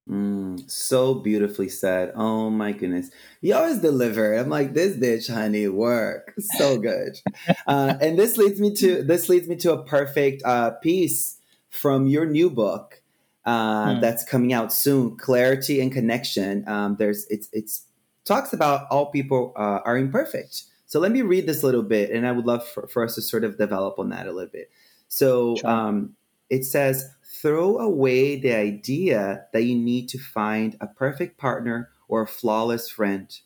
[0.08, 2.12] Mm, so beautifully said.
[2.14, 3.10] Oh my goodness.
[3.40, 4.34] You always deliver.
[4.34, 6.34] I'm like, this bitch, honey, work.
[6.56, 7.18] So good.
[7.66, 11.38] Uh, and this leads me to this leads me to a perfect uh, piece
[11.70, 13.02] from your new book
[13.46, 16.66] uh, Mm, that's coming out soon, Clarity and Connection.
[16.68, 17.86] Um, there's it's it's
[18.24, 20.64] talks about all people uh, are imperfect.
[20.86, 23.16] So let me read this a little bit, and I would love for, for us
[23.16, 24.70] to sort of develop on that a little bit.
[25.08, 25.68] So sure.
[25.68, 26.16] um,
[26.50, 32.22] it says, throw away the idea that you need to find a perfect partner or
[32.22, 33.38] a flawless friend.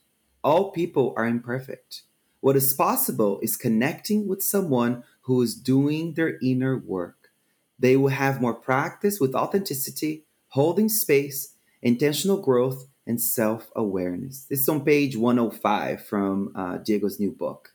[0.45, 2.03] All people are imperfect.
[2.41, 7.18] What is possible is connecting with someone who is doing their inner work.
[7.79, 14.47] They will have more practice with authenticity, holding space, intentional growth, and self awareness.
[14.51, 17.75] This is on page 105 from uh, Diego's new book.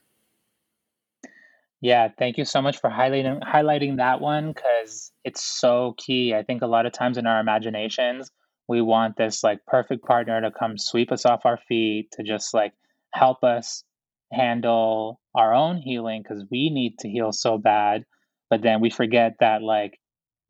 [1.80, 6.34] Yeah, thank you so much for highlighting highlighting that one because it's so key.
[6.34, 8.30] I think a lot of times in our imaginations,
[8.68, 12.54] we want this like perfect partner to come sweep us off our feet, to just
[12.54, 12.72] like
[13.12, 13.84] help us
[14.32, 18.04] handle our own healing because we need to heal so bad.
[18.54, 19.98] But then we forget that like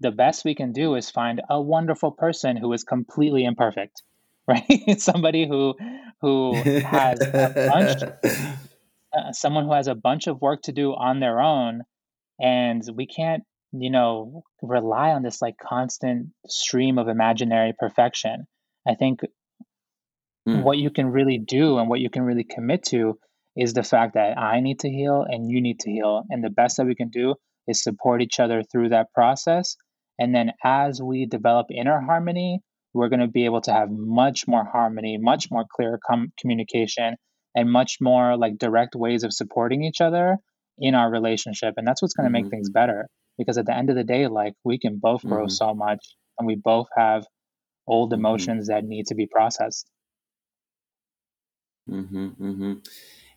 [0.00, 4.02] the best we can do is find a wonderful person who is completely imperfect,
[4.46, 4.98] right?
[4.98, 5.74] Somebody who
[6.20, 8.02] who has a bunch
[9.16, 11.80] uh, someone who has a bunch of work to do on their own
[12.38, 18.46] and we can't you know rely on this like constant stream of imaginary perfection
[18.86, 19.20] i think
[20.46, 23.18] Mm, what you can really do and what you can really commit to
[23.56, 26.50] is the fact that i need to heal and you need to heal and the
[26.50, 27.34] best that we can do
[27.68, 29.76] is support each other through that process.
[30.18, 32.60] And then as we develop inner harmony
[32.92, 37.16] we're going to be able to have much more harmony much more clear com- communication
[37.54, 40.38] and much more like direct ways of supporting each other
[40.78, 41.74] in our relationship.
[41.76, 44.04] And that's what's going to make mhm, things better because at the end of the
[44.04, 47.26] day like we can both grow mhm, so much and we both have
[47.86, 49.90] old mhm, emotions that need to be processed.
[51.86, 52.82] Mhm, mhm.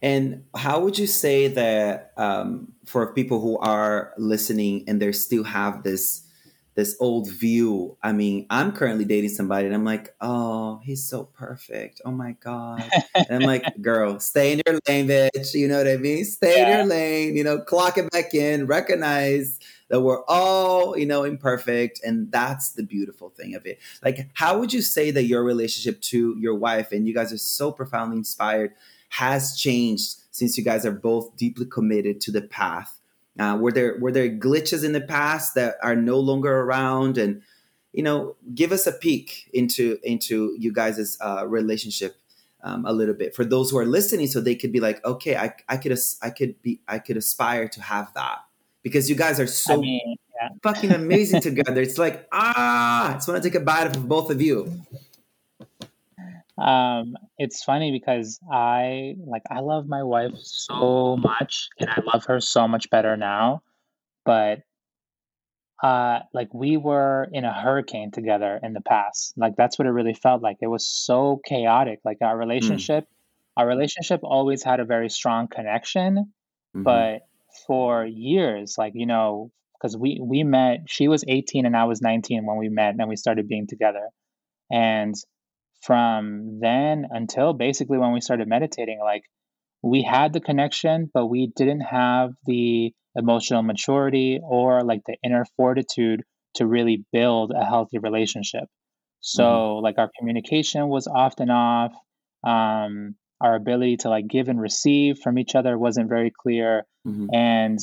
[0.01, 5.43] And how would you say that um, for people who are listening and they still
[5.43, 6.23] have this
[6.75, 7.97] this old view?
[8.03, 12.01] I mean, I'm currently dating somebody, and I'm like, oh, he's so perfect.
[12.05, 12.87] Oh my god.
[13.15, 15.55] And I'm like, girl, stay in your lane, bitch.
[15.55, 16.23] You know what I mean?
[16.25, 17.35] Stay in your lane.
[17.35, 18.67] You know, clock it back in.
[18.67, 23.79] Recognize that we're all, you know, imperfect, and that's the beautiful thing of it.
[24.03, 27.39] Like, how would you say that your relationship to your wife and you guys are
[27.39, 28.73] so profoundly inspired?
[29.09, 32.99] Has changed since you guys are both deeply committed to the path
[33.39, 37.17] Uh, were there were there glitches in the past that are no longer around?
[37.17, 37.41] And
[37.93, 42.15] you know, give us a peek into into you guys' uh, relationship
[42.63, 45.35] um, a little bit for those who are listening, so they could be like, okay,
[45.37, 48.39] I I could I could be I could aspire to have that
[48.81, 50.49] because you guys are so I mean, yeah.
[50.63, 51.81] fucking amazing together.
[51.81, 54.81] It's like ah, I just want to take a bite of both of you.
[56.57, 62.25] Um, it's funny because I like I love my wife so much, and I love
[62.25, 63.61] her so much better now.
[64.25, 64.61] But
[65.83, 69.33] uh, like we were in a hurricane together in the past.
[69.37, 70.57] Like that's what it really felt like.
[70.61, 71.99] It was so chaotic.
[72.03, 72.87] Like our Mm.
[72.87, 73.05] relationship,
[73.57, 76.33] our relationship always had a very strong connection,
[76.73, 77.21] hmm but
[77.67, 82.01] for years, like you know, because we we met, she was 18 and I was
[82.01, 84.09] 19 when we met, and we started being together.
[84.71, 85.15] And
[85.81, 89.23] from then until basically when we started meditating, like
[89.81, 95.45] we had the connection, but we didn't have the emotional maturity or like the inner
[95.55, 96.23] fortitude
[96.55, 98.65] to really build a healthy relationship.
[99.21, 99.83] So mm-hmm.
[99.83, 101.93] like our communication was often off.
[102.43, 106.83] Um, our ability to like give and receive from each other wasn't very clear.
[107.07, 107.27] Mm-hmm.
[107.33, 107.79] And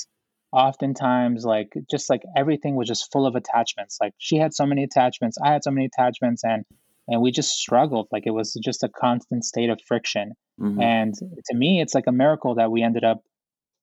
[0.53, 3.99] oftentimes like just like everything was just full of attachments.
[4.01, 6.64] Like she had so many attachments, I had so many attachments and
[7.09, 8.09] and we just struggled.
[8.11, 10.33] Like it was just a constant state of friction.
[10.61, 10.81] Mm-hmm.
[10.81, 13.23] And to me, it's like a miracle that we ended up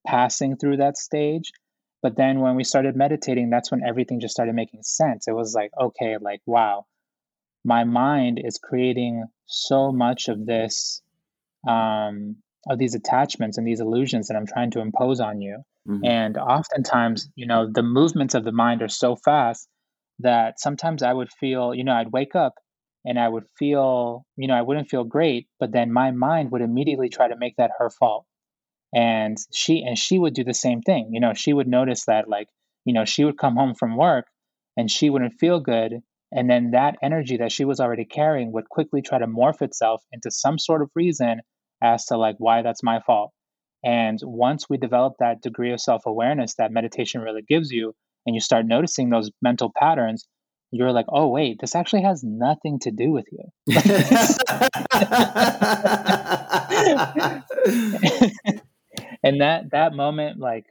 [0.05, 1.51] passing through that stage.
[2.01, 5.27] But then when we started meditating, that's when everything just started making sense.
[5.27, 6.85] It was like, okay, like, wow,
[7.63, 11.03] my mind is creating so much of this,
[11.67, 15.59] um, of these attachments and these illusions that I'm trying to impose on you.
[15.87, 16.05] Mm-hmm.
[16.05, 19.67] And oftentimes, you know, the movements of the mind are so fast
[20.19, 22.55] that sometimes I would feel, you know, I'd wake up
[23.05, 26.61] and I would feel, you know, I wouldn't feel great, but then my mind would
[26.61, 28.25] immediately try to make that her fault.
[28.93, 32.27] And she and she would do the same thing you know she would notice that
[32.27, 32.49] like
[32.83, 34.25] you know she would come home from work
[34.75, 38.69] and she wouldn't feel good and then that energy that she was already carrying would
[38.69, 41.41] quickly try to morph itself into some sort of reason
[41.81, 43.31] as to like why that's my fault.
[43.83, 47.93] And once we develop that degree of self-awareness that meditation really gives you
[48.25, 50.27] and you start noticing those mental patterns
[50.71, 53.43] you're like oh wait this actually has nothing to do with you.
[59.23, 60.65] And that that moment like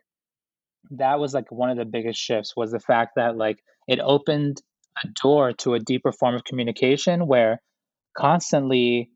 [0.93, 4.61] that was like one of the biggest shifts was the fact that like it opened
[5.05, 7.61] a door to a deeper form of communication where
[8.17, 9.11] constantly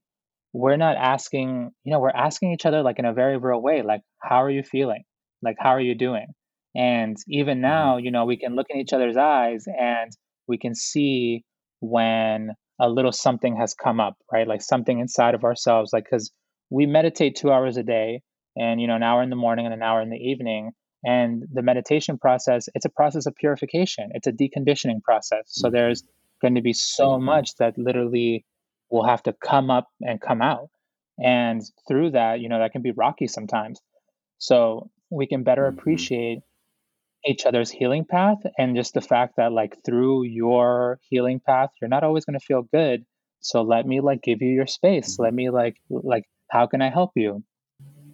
[0.52, 3.82] we're not asking you know we're asking each other like in a very real way
[3.82, 5.02] like how are you feeling?
[5.42, 6.28] Like how are you doing?
[6.76, 7.62] And even mm-hmm.
[7.62, 10.12] now you know we can look in each other's eyes and
[10.46, 11.44] we can see
[11.80, 14.48] when a little something has come up right?
[14.48, 16.32] Like something inside of ourselves like because
[16.70, 18.22] we meditate two hours a day
[18.56, 20.72] and you know an hour in the morning and an hour in the evening.
[21.06, 24.10] And the meditation process it's a process of purification.
[24.14, 25.44] It's a deconditioning process.
[25.46, 25.74] So mm-hmm.
[25.74, 26.02] there's
[26.42, 28.44] going to be so much that literally
[28.90, 30.70] will have to come up and come out.
[31.22, 33.80] And through that you know that can be rocky sometimes.
[34.38, 35.78] So we can better mm-hmm.
[35.78, 36.38] appreciate
[37.26, 41.88] each other's healing path and just the fact that like through your healing path you're
[41.88, 43.04] not always going to feel good
[43.40, 46.90] so let me like give you your space let me like like how can i
[46.90, 47.42] help you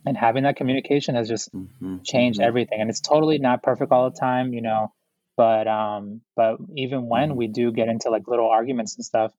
[0.06, 1.98] and having that communication has just mm-hmm.
[2.04, 2.48] changed mm-hmm.
[2.48, 4.92] everything and it's totally not perfect all the time you know
[5.36, 7.38] but um but even when mm-hmm.
[7.38, 9.32] we do get into like little arguments and stuff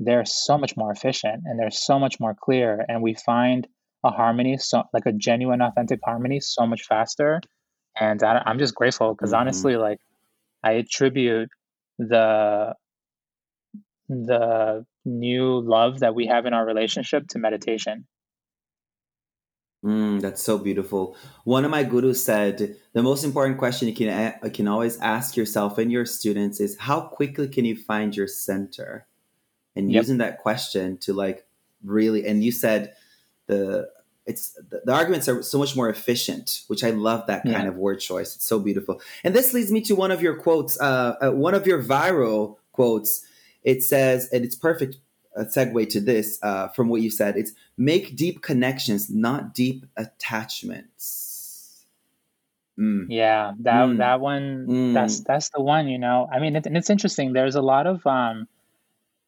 [0.00, 3.66] they're so much more efficient and they're so much more clear and we find
[4.04, 7.40] a harmony so like a genuine authentic harmony so much faster
[7.98, 9.40] and I, am just grateful because mm-hmm.
[9.40, 9.98] honestly like
[10.62, 11.50] i attribute
[11.98, 12.74] the
[14.08, 18.06] the new love that we have in our relationship to meditation
[19.84, 21.14] Mm, that's so beautiful.
[21.44, 25.36] One of my gurus said the most important question you can you can always ask
[25.36, 29.06] yourself and your students is how quickly can you find your center,
[29.76, 30.02] and yep.
[30.02, 31.44] using that question to like
[31.84, 32.26] really.
[32.26, 32.94] And you said
[33.46, 33.90] the
[34.26, 37.68] it's the, the, arguments are so much more efficient, which I love that kind yeah.
[37.68, 38.34] of word choice.
[38.34, 39.00] It's so beautiful.
[39.22, 42.56] And this leads me to one of your quotes, uh, uh, one of your viral
[42.72, 43.24] quotes.
[43.62, 44.96] It says, and it's perfect
[45.36, 47.36] a segue to this uh, from what you said.
[47.36, 51.84] It's make deep connections, not deep attachments.
[52.78, 53.06] Mm.
[53.08, 53.98] Yeah, that mm.
[53.98, 54.94] that one mm.
[54.94, 55.86] that's that's the one.
[55.88, 57.32] You know, I mean, it, and it's interesting.
[57.32, 58.48] There's a lot of um,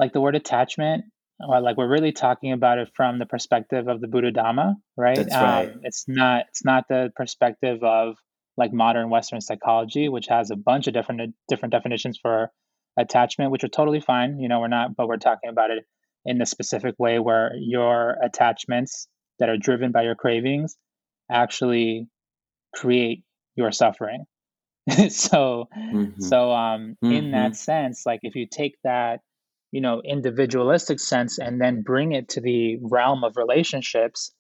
[0.00, 1.04] like the word attachment.
[1.38, 5.16] Like we're really talking about it from the perspective of the Buddha Dhamma, right?
[5.16, 5.68] That's right.
[5.68, 8.16] Um, it's not it's not the perspective of
[8.56, 12.50] like modern Western psychology, which has a bunch of different different definitions for
[12.98, 14.40] attachment, which are totally fine.
[14.40, 15.84] You know, we're not, but we're talking about it
[16.24, 19.06] in the specific way where your attachments
[19.38, 20.76] that are driven by your cravings
[21.30, 22.08] actually
[22.74, 23.22] create
[23.56, 24.24] your suffering.
[25.08, 26.20] so mm-hmm.
[26.22, 27.12] so um mm-hmm.
[27.12, 29.18] in that sense like if you take that
[29.76, 34.32] you know individualistic sense and then bring it to the realm of relationships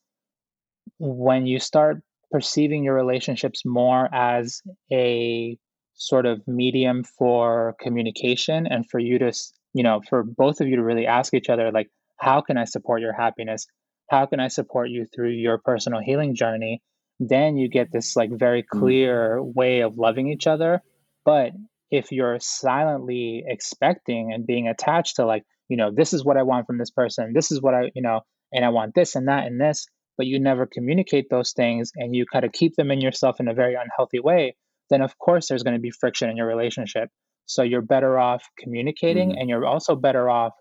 [0.98, 1.98] when you start
[2.30, 5.58] perceiving your relationships more as a
[5.92, 9.30] sort of medium for communication and for you to
[9.74, 12.64] you know for both of you to really ask each other like how can i
[12.64, 13.66] support your happiness
[14.08, 16.80] how can i support you through your personal healing journey
[17.20, 18.78] then you get this like very mm.
[18.78, 20.80] clear way of loving each other
[21.26, 21.52] but
[21.90, 26.42] if you're silently expecting and being attached to like you know this is what i
[26.42, 28.20] want from this person this is what i you know
[28.52, 32.16] and i want this and that and this but you never communicate those things and
[32.16, 34.54] you kind of keep them in yourself in a very unhealthy way
[34.90, 37.08] then of course there's going to be friction in your relationship
[37.46, 39.38] so you're better off communicating mm-hmm.
[39.38, 40.52] and you're also better off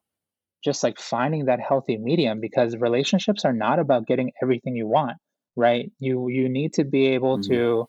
[0.64, 5.18] just like finding that healthy medium because relationships are not about getting everything you want
[5.56, 7.52] right you you need to be able mm-hmm.
[7.52, 7.86] to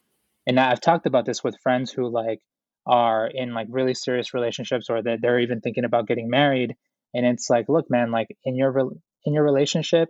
[0.47, 2.41] and i've talked about this with friends who like
[2.87, 6.75] are in like really serious relationships or that they're even thinking about getting married
[7.15, 8.93] and it's like look man like in your
[9.25, 10.09] in your relationship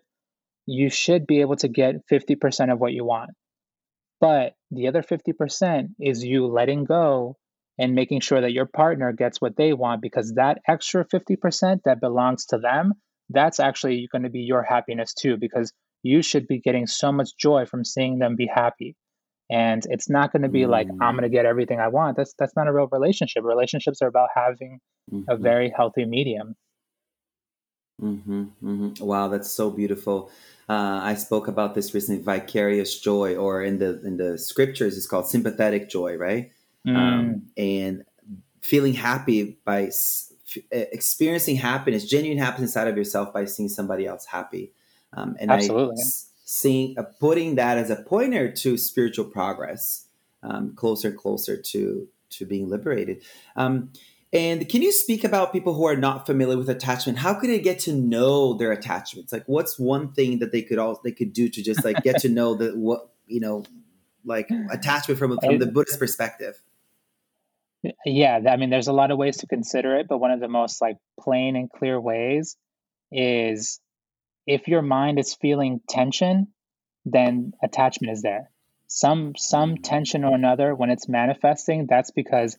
[0.67, 3.31] you should be able to get 50% of what you want.
[4.21, 7.37] But the other 50% is you letting go
[7.79, 12.01] and making sure that your partner gets what they want because that extra 50% that
[12.01, 12.95] belongs to them
[13.31, 15.73] that's actually going to be your happiness too because
[16.03, 18.97] you should be getting so much joy from seeing them be happy
[19.51, 20.69] and it's not going to be mm.
[20.69, 24.03] like i'm going to get everything i want that's that's not a real relationship relationships
[24.03, 24.81] are about having
[25.13, 25.31] mm-hmm.
[25.31, 26.55] a very healthy medium
[28.03, 29.05] mm-hmm, mm-hmm.
[29.05, 30.31] wow that's so beautiful
[30.69, 35.07] uh, I spoke about this recently, vicarious joy, or in the in the scriptures, it's
[35.07, 36.51] called sympathetic joy, right?
[36.85, 36.97] Mm.
[36.97, 38.05] Um, and
[38.63, 40.33] feeling happy by s-
[40.73, 44.73] experiencing happiness, genuine happiness inside of yourself by seeing somebody else happy.
[45.13, 46.03] Um, and Absolutely.
[46.03, 46.07] I
[46.47, 50.07] seeing uh, putting that as a pointer to spiritual progress,
[50.43, 53.23] um, closer and closer to to being liberated.
[53.57, 53.93] Um,
[54.33, 57.19] and can you speak about people who are not familiar with attachment?
[57.19, 59.33] How could they get to know their attachments?
[59.33, 62.21] Like, what's one thing that they could all they could do to just like get
[62.21, 63.65] to know that what you know,
[64.25, 66.63] like attachment from from the Buddhist perspective?
[68.05, 70.49] Yeah, I mean, there's a lot of ways to consider it, but one of the
[70.49, 72.57] most like plain and clear ways
[73.13, 73.81] is
[74.47, 76.49] if your mind is feeling tension,
[77.05, 78.51] then attachment is there.
[78.89, 82.57] Some some tension or another when it's manifesting, that's because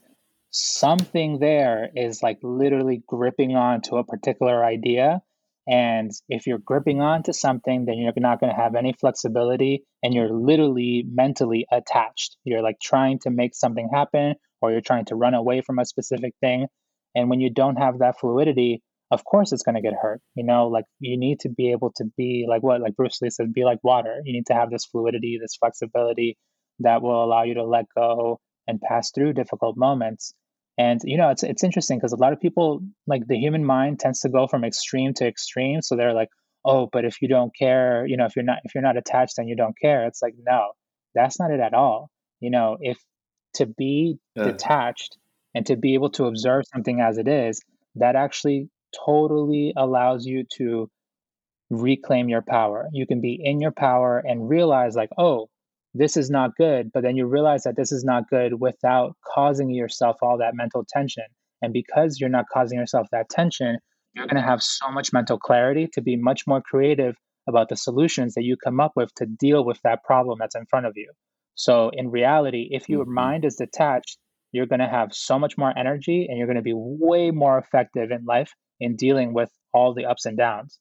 [0.52, 5.22] something there is like literally gripping on to a particular idea.
[5.70, 9.84] And if you're gripping on to something, then you're not going to have any flexibility
[10.02, 12.38] and you're literally mentally attached.
[12.46, 15.86] You're like trying to make something happen or you're trying to run away from a
[15.86, 16.68] specific thing.
[17.16, 18.82] And when you don't have that fluidity,
[19.12, 20.22] of course it's going to get hurt.
[20.36, 23.30] You know, like you need to be able to be like what, like Bruce Lee
[23.30, 24.22] said, be like water.
[24.24, 26.38] You need to have this fluidity, this flexibility
[26.80, 30.34] that will allow you to let go and pass through difficult moments.
[30.78, 34.00] And you know, it's it's interesting because a lot of people like the human mind
[34.00, 35.82] tends to go from extreme to extreme.
[35.82, 36.30] So they're like,
[36.66, 39.36] oh, but if you don't care, you know, if you're not if you're not attached,
[39.38, 40.06] then you don't care.
[40.06, 40.72] It's like no,
[41.16, 42.12] that's not it at all.
[42.40, 42.98] You know, if
[43.56, 45.18] to be detached
[45.56, 47.60] and to be able to observe something as it is,
[47.96, 48.70] that actually
[49.06, 50.90] totally allows you to
[51.70, 52.88] reclaim your power.
[52.94, 55.50] You can be in your power and realize, like, oh,
[55.94, 56.92] this is not good.
[56.94, 60.86] But then you realize that this is not good without causing yourself all that mental
[60.88, 61.26] tension.
[61.62, 63.80] And because you're not causing yourself that tension,
[64.14, 67.16] you're going to have so much mental clarity to be much more creative
[67.48, 70.66] about the solutions that you come up with to deal with that problem that's in
[70.66, 71.12] front of you.
[71.56, 73.14] So, in reality, if your mm-hmm.
[73.14, 74.18] mind is detached,
[74.52, 77.58] you're going to have so much more energy and you're going to be way more
[77.58, 80.80] effective in life in dealing with all the ups and downs.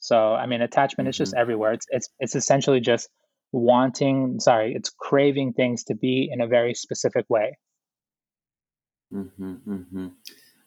[0.00, 1.10] So, I mean, attachment mm-hmm.
[1.10, 1.40] is just mm-hmm.
[1.40, 1.72] everywhere.
[1.72, 3.08] It's it's it's essentially just
[3.52, 7.58] wanting, sorry, it's craving things to be in a very specific way.
[9.12, 10.08] Mm-hmm, mm-hmm.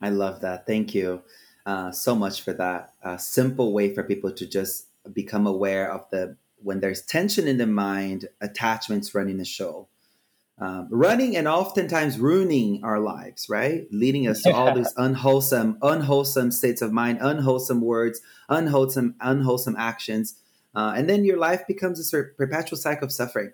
[0.02, 0.66] I love that.
[0.66, 1.22] Thank you
[1.66, 2.94] uh, so much for that.
[3.04, 7.58] A simple way for people to just become aware of the when there's tension in
[7.58, 9.88] the mind, attachments running the show
[10.62, 13.88] um, running and oftentimes ruining our lives, right?
[13.92, 20.36] Leading us to all these unwholesome, unwholesome states of mind, unwholesome words, unwholesome, unwholesome actions,
[20.76, 23.52] uh, and then your life becomes a sort of perpetual cycle of suffering.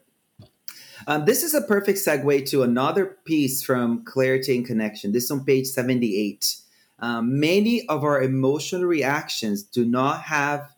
[1.07, 5.13] Um, this is a perfect segue to another piece from Clarity and Connection.
[5.13, 6.57] This is on page seventy-eight.
[6.99, 10.73] Um, many of our emotional reactions do not have.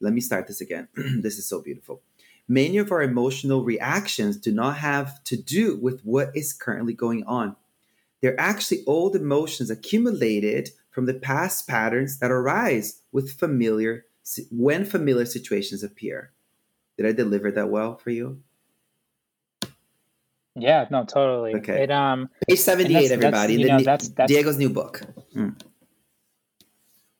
[0.00, 0.88] Let me start this again.
[0.96, 2.02] this is so beautiful
[2.50, 7.22] many of our emotional reactions do not have to do with what is currently going
[7.24, 7.54] on.
[8.20, 14.04] They're actually old emotions accumulated from the past patterns that arise with familiar
[14.50, 16.32] when familiar situations appear.
[16.96, 18.42] Did I deliver that well for you?
[20.56, 21.54] Yeah, no, totally.
[21.54, 21.84] Okay.
[21.84, 23.54] It um Page 78, that's- everybody.
[23.54, 25.02] you know, that's- that's- Diego's new book.
[25.34, 25.54] Mm.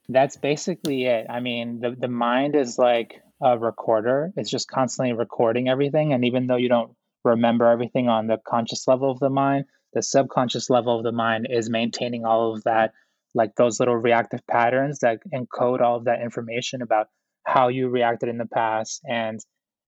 [0.09, 1.27] that's basically it.
[1.31, 4.33] I mean, the the mind is like a recorder.
[4.37, 6.93] It's just constantly recording everything and even though you don't
[7.25, 11.47] remember everything on the conscious level of the mind, the subconscious level of the mind
[11.51, 12.93] is maintaining all of that
[13.35, 17.07] like those little reactive patterns that encode all of that information about
[17.47, 19.01] how you reacted in the past.
[19.09, 19.39] And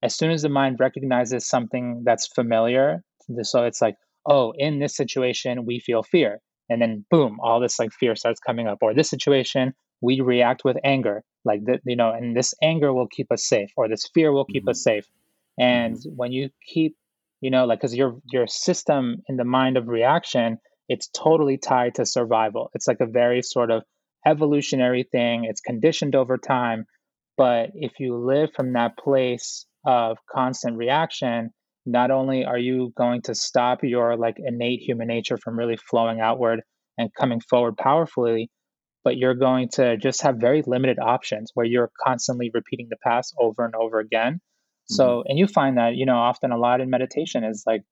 [0.03, 3.03] as soon as the mind recognizes something that's familiar
[3.43, 3.95] so it's like
[4.27, 6.41] oh in this situation we feel fear.
[6.69, 8.79] And then boom all this like fear starts coming up.
[8.83, 13.07] Or this situation we react with anger like that you know and this anger will
[13.07, 14.97] keep us safe or this fear will keep us mm-hmm.
[14.97, 15.07] safe.
[15.59, 16.17] And mm-hmm.
[16.17, 16.97] when you keep
[17.41, 21.95] you know like because your your system in the mind of reaction it's totally tied
[21.95, 22.71] to survival.
[22.75, 23.85] It's like a very sort of
[24.27, 25.45] evolutionary thing.
[25.45, 26.87] It's conditioned over time.
[27.39, 31.51] But if you live from that place of constant reaction
[31.85, 36.21] not only are you going to stop your like innate human nature from really flowing
[36.21, 36.61] outward
[36.99, 38.51] and coming forward powerfully
[39.05, 43.35] but you're going to just have very limited options where you're constantly repeating the past
[43.39, 44.41] over and over again.
[44.87, 47.83] So and you find that you know often a lot in meditation is like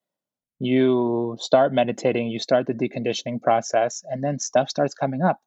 [0.60, 5.38] you start meditating you start the deconditioning process and then stuff starts coming up.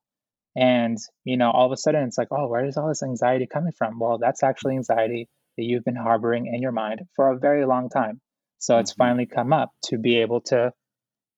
[0.55, 3.47] And you know all of a sudden it's like oh where is all this anxiety
[3.47, 3.99] coming from?
[3.99, 7.89] Well that's actually anxiety that you've been harboring in your mind for a very long
[7.89, 8.21] time.
[8.59, 8.93] So it's Mhm.
[8.93, 10.73] finally come up to be able to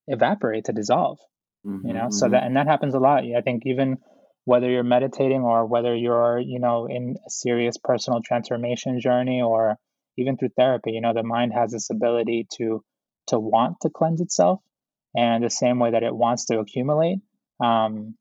[0.07, 1.19] evaporate to dissolve
[1.83, 2.09] you know?
[2.11, 3.23] So Mhm, that and that happens a lot.
[3.25, 3.97] I think even
[4.45, 9.77] whether you're meditating or whether you're you know in a serious personal transformation journey or
[10.17, 12.83] even through therapy you know the mind has this ability to
[13.27, 14.61] to want to cleanse itself
[15.15, 17.19] and the same way that it wants to accumulate
[17.59, 18.15] um,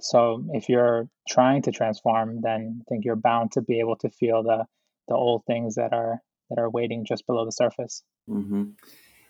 [0.00, 4.10] so if you're trying to transform then i think you're bound to be able to
[4.10, 4.64] feel the
[5.08, 6.20] the old things that are
[6.50, 8.72] that are waiting just below the surface mhm.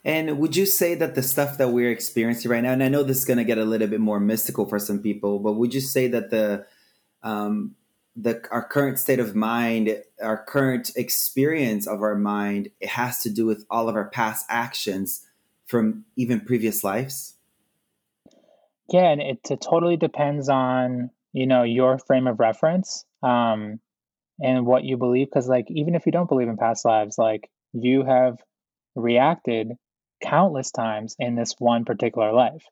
[0.03, 3.03] And would you say that the stuff that we're experiencing right now, and I know
[3.03, 5.73] this is going to get a little bit more mystical for some people, but would
[5.73, 6.65] you say that the
[7.21, 7.75] um,
[8.15, 13.29] the our current state of mind, our current experience of our mind, it has to
[13.29, 15.27] do with all of our past actions
[15.67, 17.35] from even previous lives?
[18.91, 23.79] Yeah, and it, it totally depends on, you know, your frame of reference, um,
[24.41, 25.27] and what you believe.
[25.27, 28.39] Because, like, even if you don't believe in past lives, like, you have
[28.95, 29.69] reacted
[30.21, 32.63] countless times in this one particular life.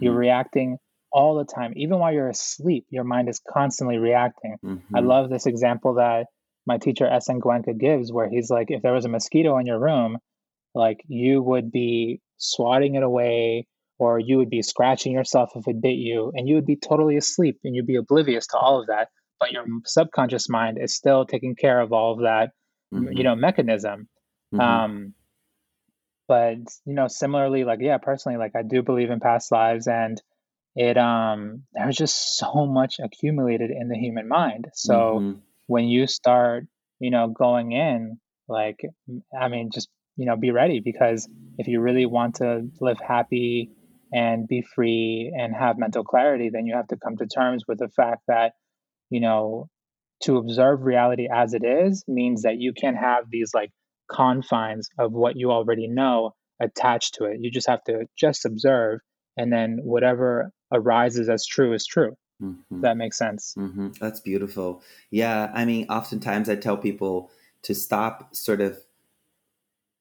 [0.00, 0.78] You're Mhm, reacting
[1.12, 1.72] all the time.
[1.76, 4.56] Even while you're asleep, your mind is constantly reacting.
[4.94, 6.26] I mhm, love this example that
[6.66, 7.30] my teacher, S.
[7.30, 7.40] N.
[7.40, 10.18] Goenka, gives, where he's like, if there was a mosquito in your room,
[10.74, 13.66] like you would be swatting it away
[13.98, 17.16] or you would be scratching yourself if it bit you and you would be totally
[17.16, 19.08] asleep and you'd be oblivious to all of that
[19.40, 22.50] but your subconscious mind is still taking care of all of that
[22.96, 24.08] m- you know mechanism.
[24.52, 25.14] Mhm, um
[26.28, 30.20] but you know similarly like yeah personally like i do believe in past lives and
[30.76, 34.66] it um there's just so much accumulated in the human mind.
[34.74, 36.66] So mhm, when you start
[37.00, 38.18] you know going in
[38.48, 38.80] like
[39.38, 43.70] i mean just you know be ready because if you really want to live happy
[44.12, 47.78] and be free and have mental clarity then you have to come to terms with
[47.78, 48.52] the fact that
[49.10, 49.68] you know
[50.22, 53.70] to observe reality as it is means that you can have these like
[54.08, 59.00] confines of what you already know attached to it you just have to just observe
[59.36, 62.80] and then whatever arises as true is true mhm.
[62.80, 64.82] that makes sense hmm That's beautiful.
[65.10, 67.30] Yeah, I mean, oftentimes I tell people
[67.62, 68.78] to stop sort of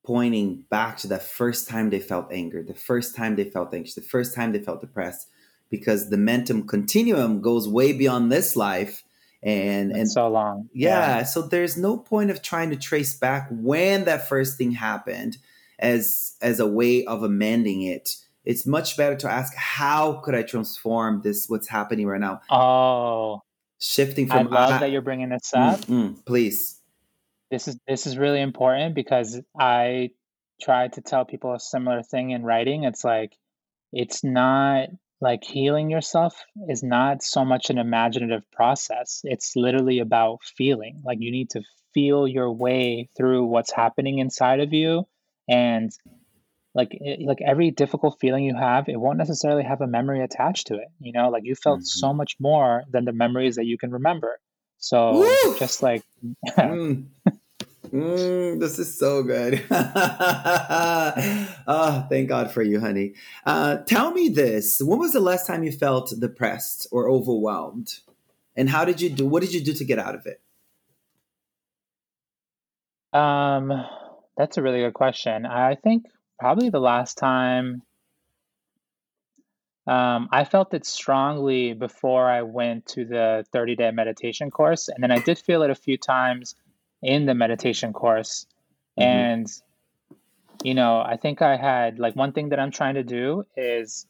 [0.06, 3.96] pointing back to the first time they felt anger, the first time they felt anxious,
[3.96, 5.30] the first time they felt depressed,
[5.70, 9.04] because the mental continuum goes way beyond this life.
[9.46, 14.06] And and so long yeah, so there's no point of trying to trace back when
[14.06, 15.38] that first thing happened
[15.80, 18.18] as as a way of amending it.
[18.44, 22.42] It's much better to ask how could I transform this what's happening right now?
[22.50, 23.42] oh
[23.80, 26.82] Shifting from i love I- that you're bringing this Mm, up mm, please.
[27.52, 30.10] this is this is really important because I
[30.62, 32.84] try to tell people a similar thing in writing.
[32.86, 33.34] It's like
[33.94, 34.90] it's not
[35.22, 39.22] like healing yourself is not so much an imaginative process.
[39.24, 41.02] It's literally about feeling.
[41.06, 41.62] Like you need to
[41.94, 45.08] feel your way through what's happening inside of you
[45.48, 45.92] and
[46.74, 50.68] like it, like every difficult feeling you have, it won't necessarily have a memory attached
[50.68, 50.90] to it.
[51.00, 51.86] You know, like you felt Mhm.
[51.86, 54.40] so much more than the memories that you can remember.
[54.78, 55.56] So Woo!
[55.58, 56.04] just like
[56.58, 57.06] Mm.
[57.96, 59.64] Mm, this is so good.
[61.66, 63.14] oh, thank God for you, honey.
[63.46, 68.00] Uh, tell me this: When was the last time you felt depressed or overwhelmed,
[68.54, 69.26] and how did you do?
[69.26, 70.42] What did you do to get out of it?
[73.18, 73.72] Um,
[74.36, 75.46] that's a really good question.
[75.46, 76.04] I think
[76.38, 77.82] probably the last time
[79.88, 84.90] um, I felt it strongly before I went to the 30 day meditation course.
[84.90, 86.56] And then I did feel it a few times
[87.06, 88.48] in the meditation course.
[89.00, 89.10] Mm-hmm.
[89.10, 89.48] And,
[90.64, 94.08] you know, I think I had like one thing that I'm trying to do is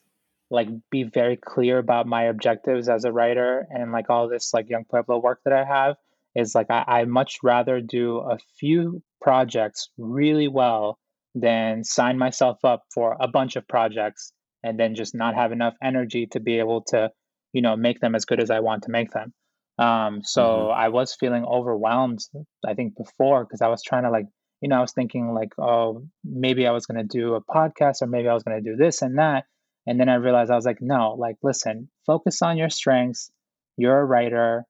[0.50, 4.70] like be very clear about my objectives as a writer and like all this like
[4.70, 5.96] Yung Pueblo work that i have
[6.36, 11.00] is like I, I much rather do a few projects really well
[11.34, 14.32] than sign myself up for a bunch of projects
[14.64, 17.10] and then just not have enough energy to be able to
[17.54, 19.34] you know make them as good as i want to make them
[19.78, 20.80] um, so mm-hmm.
[20.80, 22.20] i was feeling overwhelmed
[22.66, 24.26] i think before because i was trying to like
[24.62, 28.02] you know i was thinking like oh maybe i was going to do a podcast
[28.02, 29.46] or maybe i was going to do this and that
[29.88, 33.32] and then I realized I was like, no, like, listen, focus on your strengths.
[33.78, 34.66] You're a writer.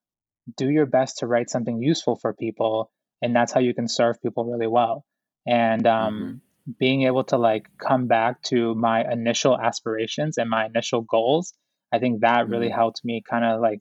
[0.58, 2.92] Do your best to write something useful for people.
[3.22, 5.06] And that's how you can serve people really well.
[5.48, 6.72] And um, mm-hmm.
[6.80, 11.54] being able to like come back to my initial aspirations and my initial goals,
[11.94, 12.52] I think that mm-hmm.
[12.52, 13.80] really helped me kind of like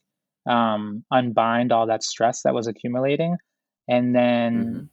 [0.49, 3.37] um, unbind all that stress that was accumulating.
[3.89, 4.85] And then mm-hmm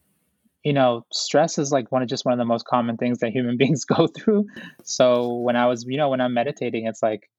[0.64, 3.32] you know, stress is like one of just one of the most common things that
[3.32, 4.45] human beings go through.
[4.84, 7.30] So when I was, you know, when I'm meditating, it's like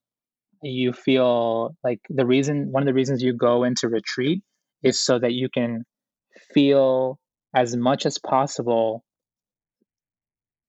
[0.63, 4.43] you feel like the reason one of the reasons you go into retreat
[4.83, 5.85] is so that you can
[6.55, 7.19] feel
[7.55, 9.05] as much as possible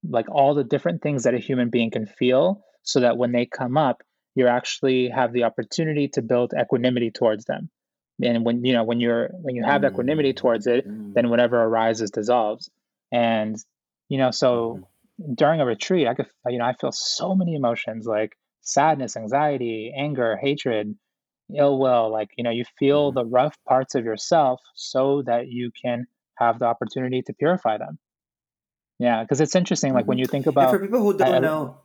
[0.09, 3.45] like all the different things that a human being can feel so that when they
[3.45, 4.01] come up
[4.35, 7.69] you actually have the opportunity to build equanimity towards them
[8.21, 9.91] and when you know when you're when you have mm.
[9.91, 11.13] equanimity towards it mm.
[11.13, 12.69] then whatever arises dissolves
[13.11, 13.55] and
[14.09, 14.79] you know so
[15.21, 15.35] mm.
[15.35, 19.93] during a retreat i could you know i feel so many emotions like sadness anxiety
[19.95, 20.95] anger hatred
[21.55, 23.15] ill will like you know you feel mm.
[23.15, 26.05] the rough parts of yourself so that you can
[26.35, 27.97] have the opportunity to purify them
[28.99, 30.21] yeah because it's interesting like when mm-hmm.
[30.21, 31.77] you think about and for people who don't I, know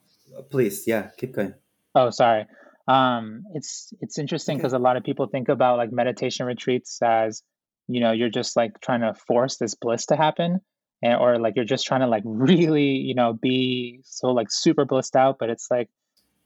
[0.51, 1.55] please yeah keep going
[1.95, 2.47] oh sorry.
[2.89, 7.43] Um, it's it's interesting because a lot of people think about like meditation retreats as
[7.87, 10.61] you know you're just like trying to force this bliss to happen
[11.03, 14.87] and, or like you're just trying to like really you know be so like super
[14.87, 15.89] blissed out but it's like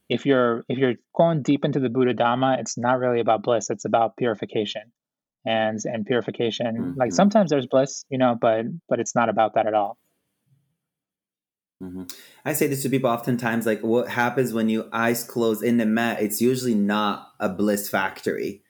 [0.09, 3.69] if you're if you're going deep into the buddha dhamma it's not really about bliss
[3.69, 4.83] it's about purification.
[5.45, 6.99] And and purification mm-hmm.
[6.99, 9.97] like sometimes there's bliss you know but but it's not about that at all
[11.81, 12.03] Mm-hmm.
[12.45, 15.85] I say this to people oftentimes like, what happens when you eyes close in the
[15.85, 16.21] mat?
[16.21, 18.63] It's usually not a bliss factory.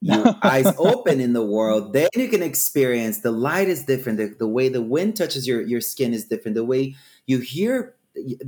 [0.00, 4.18] You eyes open in the world, then you can experience the light is different.
[4.18, 6.54] The, the way the wind touches your, your skin is different.
[6.54, 6.94] The way
[7.26, 7.94] you hear,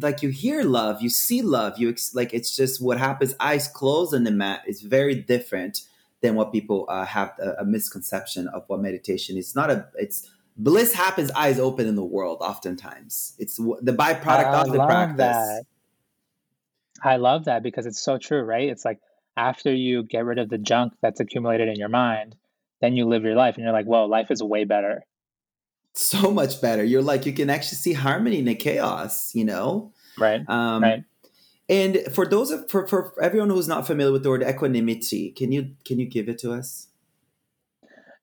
[0.01, 1.79] like you hear love, you see love.
[1.79, 3.35] You ex- like it's just what happens.
[3.39, 5.83] Eyes closed in the mat is very different
[6.23, 9.55] than what people uh, have a, a misconception of what meditation is.
[9.55, 13.35] Not a it's bliss happens eyes open in the world oftentimes.
[13.39, 15.17] It's the byproduct I of the practice.
[15.17, 15.65] that.
[17.03, 18.69] i love that because it's so true right?
[18.69, 19.01] It's like
[19.37, 22.37] after you get rid of the junk that's accumulated in your mind
[22.81, 25.05] then you live your life and you're like whoa life is way better.
[25.95, 26.83] So much better.
[26.83, 29.93] You're like you can actually see harmony in the chaos you know?
[30.19, 31.05] Right um, right.
[31.69, 35.53] and for those of, for, for everyone who's not familiar with the word equanimity can
[35.53, 36.89] you can you give it to us?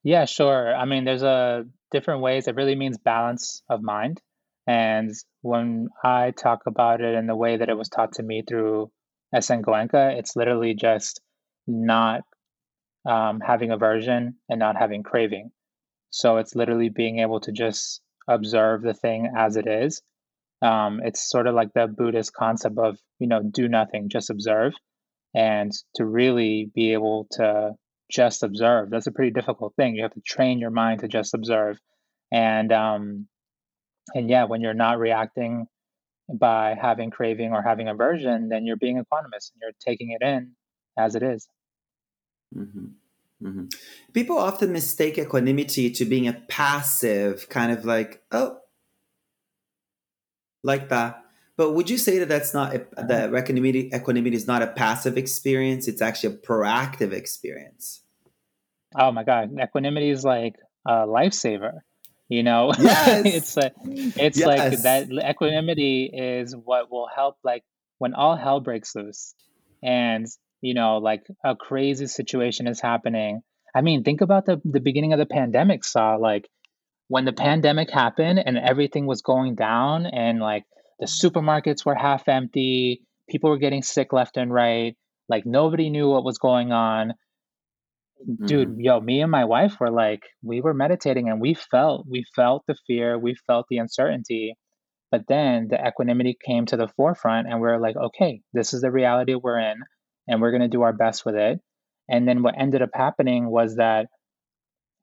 [0.04, 0.76] Yeah sure.
[0.76, 2.48] I mean there's a different ways.
[2.48, 4.22] It really means balance of mind.
[4.68, 5.12] And
[5.42, 8.92] when I talk about it in the way that it was taught to me through
[9.34, 11.22] SN Goenka, it's literally just
[11.68, 12.22] not
[13.06, 15.52] um, having aversion and not having craving.
[16.12, 20.02] So it's literally being able to just observe the thing as it is.
[20.62, 24.74] Um, it's sort of like the Buddhist concept of, you know, do nothing, just observe.
[25.34, 27.74] And to really be able to
[28.10, 28.90] just observe.
[28.90, 29.96] That's a pretty difficult thing.
[29.96, 31.80] You have to train your mind to just observe.
[32.32, 33.28] And um
[34.14, 35.68] and yeah, when you're not reacting
[36.32, 40.52] by having craving or having aversion, then you're being equanimous and you're taking it in
[40.98, 41.48] as it is.
[42.56, 42.86] Mm-hmm.
[43.48, 43.66] Mm-hmm.
[44.14, 48.58] People often mistake equanimity to being a passive kind of like, oh,
[50.64, 51.24] like that.
[51.60, 53.92] But would you say that that's not a, that equanimity?
[53.94, 58.02] Equanimity is not a passive experience; it's actually a proactive experience.
[58.98, 60.56] Oh my god, equanimity is like
[60.88, 61.80] a lifesaver.
[62.30, 63.26] You know, yes.
[63.26, 64.48] it's a, it's yes.
[64.48, 65.10] like that.
[65.12, 67.66] Equanimity is what will help, like
[67.98, 69.36] when all hell breaks loose,
[69.84, 70.28] and
[70.62, 73.42] you know, like a crazy situation is happening.
[73.76, 75.84] I mean, think about the the beginning of the pandemic.
[75.84, 76.48] Saw like
[77.10, 80.64] when the pandemic happened and everything was going down, and like
[81.00, 84.96] the supermarkets were half empty, people were getting sick left and right.
[85.28, 87.14] Like nobody knew what was going on
[88.46, 88.82] dude mm-hmm.
[88.82, 92.66] yo me and my wife were like we were meditating and we felt we felt
[92.68, 94.56] the fear we felt the uncertainty
[95.12, 98.82] But then the equanimity came to the forefront, and we we're like, okay, this is
[98.82, 99.78] the reality we're in,
[100.28, 101.60] and we're going to do our best with it.
[102.08, 104.08] And then what ended up happening was that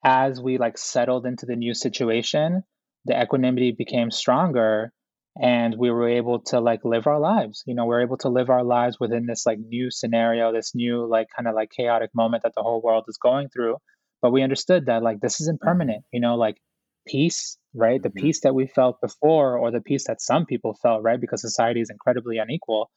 [0.05, 2.63] as we like settled into the new situation,
[3.05, 4.93] the equanimity became stronger
[5.41, 8.29] and we were able to like live our lives you know we are able to
[8.29, 12.11] live our lives within this like new scenario this new like kind of like chaotic
[12.15, 13.77] moment that the whole world is going through
[14.23, 15.69] but we understood that like this isn't mm-hmm.
[15.69, 16.57] permanent you know like
[17.07, 18.27] peace right the mm-hmm.
[18.27, 21.81] peace that we felt before or the peace that some people felt right because society
[21.81, 22.91] is incredibly unequal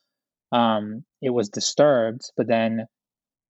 [0.51, 2.85] um it was disturbed but then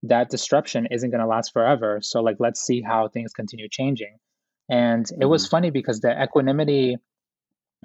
[0.01, 4.17] that disruption isn't going to last forever so like let's see how things continue changing
[4.69, 5.21] and mm-hmm.
[5.21, 5.51] it was mm-hmm.
[5.51, 6.97] funny because the equanimity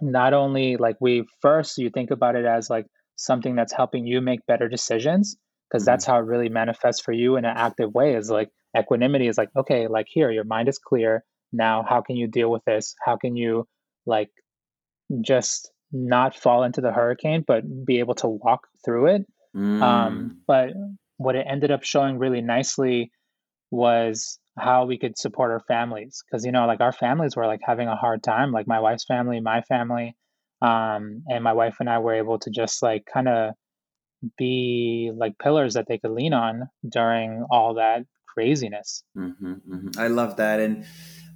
[0.00, 2.86] not only like we first you think about it as like
[3.16, 5.36] something that's helping you make better decisions
[5.68, 5.92] because mm-hmm.
[5.92, 9.38] that's how it really manifests for you in an active way is like equanimity is
[9.38, 11.22] like okay like here your mind is clear
[11.52, 13.66] now how can you deal with this how can you
[14.06, 14.30] like
[15.20, 19.22] just not fall into the hurricane but be able to walk through it
[19.54, 19.82] um, mm.
[19.82, 20.70] um, but
[21.18, 23.12] what it ended up showing really nicely
[23.70, 27.60] was how we could support our families because you know like our families were like
[27.62, 30.16] having a hard time like my wife's family my family
[30.62, 33.54] um and my wife and i were able to just like kind of
[34.38, 39.88] be like pillars that they could lean on during all that craziness mm-hmm, mm-hmm.
[39.98, 40.84] i love that and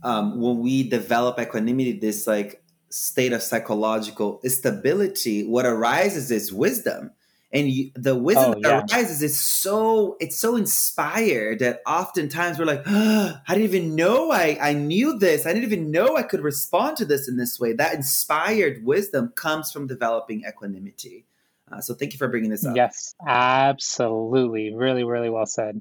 [0.05, 7.11] um, when we develop equanimity this like state of psychological stability what arises is wisdom
[7.51, 8.97] and you, the wisdom oh, that yeah.
[8.97, 14.31] arises is so it's so inspired that oftentimes we're like oh, i didn't even know
[14.31, 15.47] I, I knew this.
[15.47, 17.73] I didn't even know i could respond to this in this way.
[17.73, 21.25] That inspired wisdom comes from developing equanimity.
[21.71, 22.77] Uh, so thank you for bringing this up.
[22.77, 24.75] Yes absolutely.
[24.75, 25.81] Really really well said.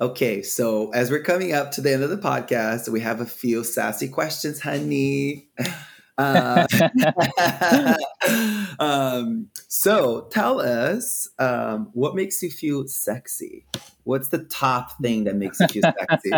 [0.00, 3.26] Okay so as we're coming up to the end of the podcast we have a
[3.26, 5.48] few sassy questions honey
[6.18, 6.66] uh,
[8.78, 13.66] um, so tell us um, what makes you feel sexy?
[14.04, 16.32] What's the top thing that makes you feel sexy?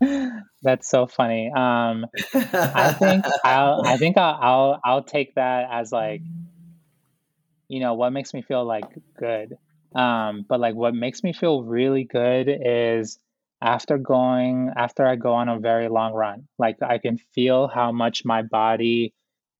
[0.62, 1.50] That's so funny.
[1.50, 6.20] Um, I think I'll I think I'll, I'll I'll take that as like
[7.68, 8.84] you know what makes me feel like
[9.18, 9.56] good.
[9.94, 13.18] Um, but like what makes me feel really good is
[13.60, 16.48] after going after I go on a very long run.
[16.58, 19.14] Like I can feel how much my body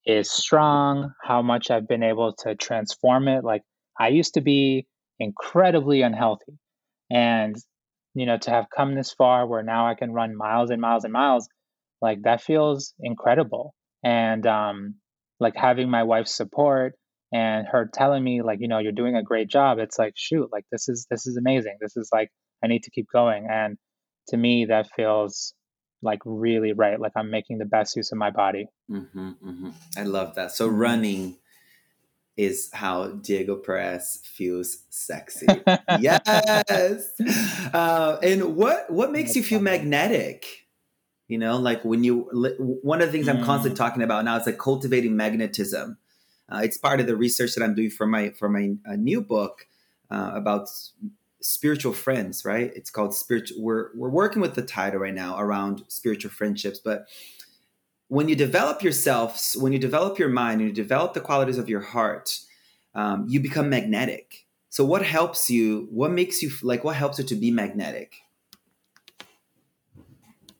[0.04, 3.44] is strong, how much I've been able to transform it.
[3.44, 3.62] Like
[3.98, 4.86] I used to be
[5.18, 6.58] incredibly unhealthy.
[7.10, 7.56] And
[8.14, 11.04] you know, to have come this far where now I can run miles and miles
[11.04, 11.48] and miles,
[12.00, 13.74] like that feels incredible.
[14.04, 14.96] And um
[15.40, 16.94] like having my wife's support
[17.32, 19.78] and her telling me like, you know, you're doing a great job.
[19.78, 21.76] It's like, shoot, like this is this is amazing.
[21.80, 22.30] This is like
[22.62, 23.46] I need to keep going.
[23.50, 23.76] And
[24.28, 25.54] to me that feels
[26.02, 29.70] like really right like i'm making the best use of my body mm-hmm, mm-hmm.
[29.96, 30.78] i love that so mm-hmm.
[30.78, 31.36] running
[32.36, 35.46] is how diego perez feels sexy
[36.00, 37.10] yes
[37.72, 39.78] uh, and what what makes That's you feel funny.
[39.78, 40.66] magnetic
[41.28, 42.28] you know like when you
[42.82, 43.78] one of the things i'm constantly mm.
[43.78, 45.96] talking about now is like cultivating magnetism
[46.48, 49.20] uh, it's part of the research that i'm doing for my for my uh, new
[49.20, 49.66] book
[50.10, 50.68] uh, about
[51.46, 52.72] spiritual friends, right?
[52.74, 53.62] It's called spiritual.
[53.62, 57.06] We're we're working with the title right now around spiritual friendships, but
[58.08, 61.68] when you develop yourself, when you develop your mind, and you develop the qualities of
[61.68, 62.38] your heart,
[62.94, 64.46] um, you become magnetic.
[64.70, 65.88] So, what helps you?
[65.90, 66.84] What makes you like?
[66.84, 68.14] What helps you to be magnetic?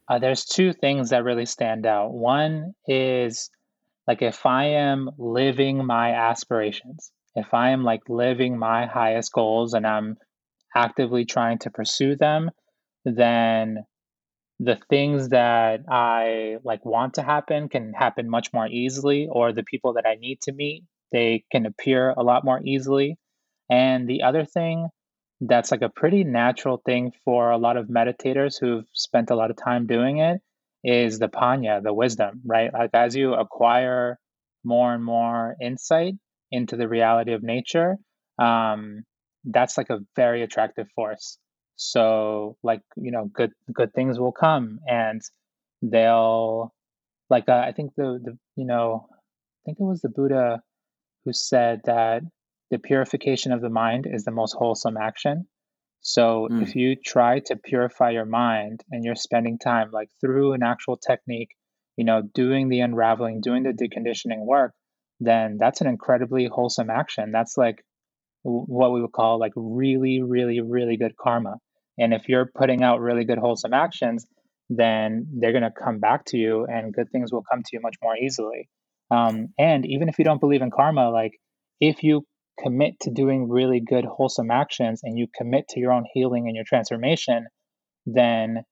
[0.08, 2.12] Uh, there's two things that really stand out.
[2.12, 3.50] One is
[4.06, 9.74] like if I am living my aspirations, if I am like living my highest goals
[9.74, 10.16] and I'm
[10.76, 12.50] actively trying to pursue them,
[13.04, 13.84] then
[14.60, 19.62] the things that I like want to happen can happen much more easily, or the
[19.62, 23.16] people that I need to meet, they can appear a lot more easily.
[23.70, 24.88] And the other thing
[25.40, 29.50] that's like a pretty natural thing for a lot of meditators who've spent a lot
[29.50, 30.40] of time doing it
[30.82, 32.72] is the panya, the wisdom, right?
[32.72, 34.18] Like as you acquire
[34.64, 36.14] more and more insight
[36.50, 37.96] into the reality of nature,
[38.38, 39.04] um,
[39.46, 41.38] that's like a very attractive force.
[41.76, 45.20] So like you know good good things will come and
[45.82, 46.72] they'll
[47.28, 50.62] like uh, i think the the you know i think it was the buddha
[51.24, 52.22] who said that
[52.70, 55.46] the purification of the mind is the most wholesome action.
[56.00, 56.62] So mm.
[56.62, 60.96] if you try to purify your mind and you're spending time like through an actual
[60.96, 61.50] technique
[61.96, 64.72] you know doing the unraveling doing the deconditioning work
[65.20, 67.32] then that's an incredibly wholesome action.
[67.32, 67.84] That's like
[68.46, 71.56] what we would call like really, really, really good karma.
[71.98, 74.26] And if you're putting out really good, wholesome actions,
[74.68, 77.80] then they're going to come back to you and good things will come to you
[77.80, 78.68] much more easily.
[79.10, 81.32] Um, and even if you don't believe in karma, like
[81.80, 82.24] if you
[82.62, 86.56] commit to doing really good, wholesome actions and you commit to your own healing and
[86.56, 87.46] your transformation,
[88.06, 88.62] then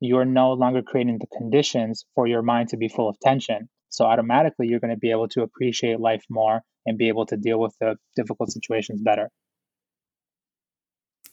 [0.00, 3.68] you're no longer creating the conditions for your mind to be full of tension.
[3.92, 7.36] So automatically, you're going to be able to appreciate life more and be able to
[7.36, 9.28] deal with the difficult situations better.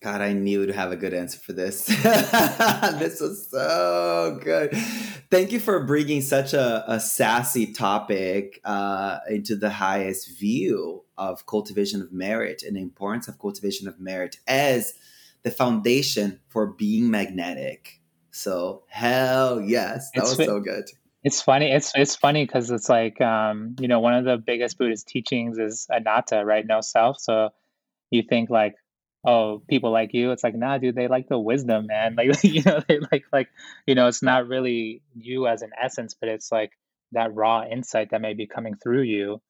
[0.02, 1.86] God, I knew to have a good answer for this.
[2.04, 4.74] this was so good.
[5.32, 11.46] Thank you for bringing such a, a sassy topic uh, into the highest view of
[11.46, 14.96] cultivation of merit and the importance of cultivation of merit as
[15.44, 18.02] the foundation for being magnetic.
[18.32, 20.86] So, hell yes, that it's, was so good.
[21.24, 21.72] It's funny.
[21.72, 25.58] It's it's funny because it's like um, you know one of the biggest Buddhist teachings
[25.58, 26.66] is anatta, right?
[26.66, 27.20] No self.
[27.20, 27.50] So
[28.10, 28.76] you think like
[29.26, 30.32] oh, people like you.
[30.32, 32.16] It's like, nah, dude, they like the wisdom, man.
[32.18, 33.50] Like, you know, they like, like,
[33.86, 36.72] you know, it's not really you as an essence, but it's like
[37.12, 39.42] that raw insight that may be coming through you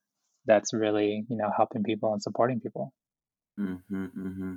[0.46, 2.92] that's really, you know, helping people and supporting people.
[3.58, 4.54] Mm-hmm, mm-hmm.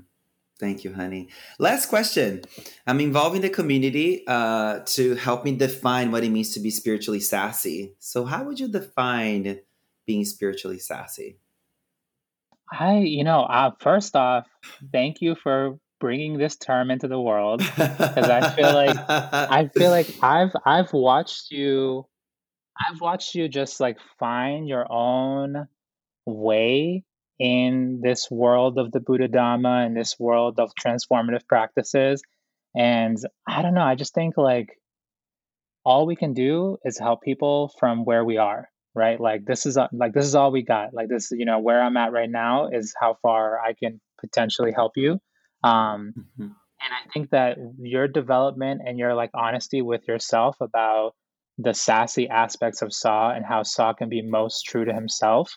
[0.64, 1.28] Thank you, honey.
[1.60, 2.42] Last question.
[2.88, 7.20] I'm involving the community uh, to help me define what it means to be spiritually
[7.20, 7.96] sassy.
[8.00, 9.60] So, how would you define
[10.06, 11.36] being spiritually sassy?
[12.72, 14.48] I, you know, uh, first off,
[14.94, 19.92] thank you for bringing this term into the world because I feel like I feel
[19.92, 22.06] like I've I've watched you
[22.80, 25.68] I've watched you just like find your own
[26.26, 27.04] way
[27.40, 32.22] in this world of the Buddha Dhamma and this world of transformative practices.
[32.76, 33.18] And
[33.48, 34.70] I don't know, I just think like
[35.86, 39.78] all we can do is help people from where we are right like this is
[39.92, 42.70] like this is all we got like this you know where i'm at right now
[42.72, 45.14] is how far i can potentially help you
[45.64, 46.44] um mm-hmm.
[46.44, 51.14] and i think that your development and your like honesty with yourself about
[51.58, 55.56] the sassy aspects of Sah and how Sah can be most true to himself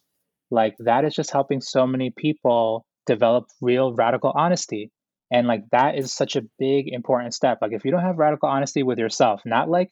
[0.51, 4.91] like that is just helping so many people develop real radical honesty.
[5.31, 7.59] And like that is such a big important step.
[7.61, 9.91] Like if you don't have radical honesty with yourself not like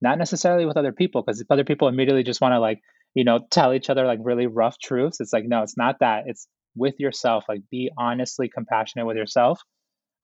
[0.00, 2.80] not necessarily with other people because other people immediately just want to like
[3.14, 6.24] you know tell each other like really rough truths it's like no it's not that.
[6.26, 6.46] It's
[6.76, 7.44] with yourself.
[7.48, 9.60] Like be honestly compassionate with yourself.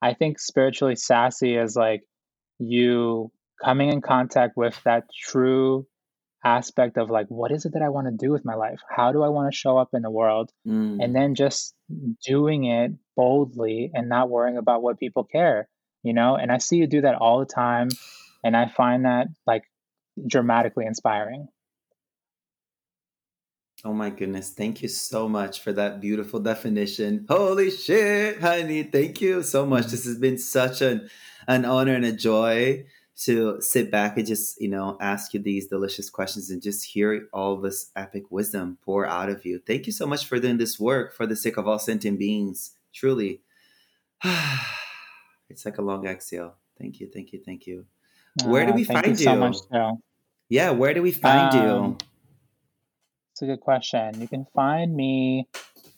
[0.02, 2.02] I think spiritually sassy is like
[2.58, 3.30] you
[3.64, 5.86] coming in contact with that true
[6.44, 9.12] aspect of like what is it that i want to do with my life how
[9.12, 10.98] do i want to show up in the world mm.
[11.00, 11.74] and then just
[12.26, 15.68] doing it boldly and not worrying about what people care
[16.02, 17.88] you know and i see you do that all the time
[18.44, 19.64] and I find that like
[20.26, 21.48] dramatically inspiring.
[23.84, 24.50] Oh my goodness.
[24.50, 27.26] Thank you so much for that beautiful definition.
[27.28, 28.84] Holy shit, honey.
[28.84, 29.86] Thank you so much.
[29.86, 31.10] This has been such an,
[31.48, 32.84] an honor and a joy
[33.24, 37.28] to sit back and just, you know, ask you these delicious questions and just hear
[37.32, 39.60] all this epic wisdom pour out of you.
[39.64, 42.72] Thank you so much for doing this work for the sake of all sentient beings.
[42.92, 43.40] Truly.
[45.48, 46.54] it's like a long exhale.
[46.78, 47.86] Thank you, thank you, thank you.
[48.44, 49.14] Where do uh, we find you?
[49.14, 49.56] So much,
[50.48, 51.96] Yeah, where do we find um, you?
[53.32, 54.20] It's a good question.
[54.20, 55.48] You can find me.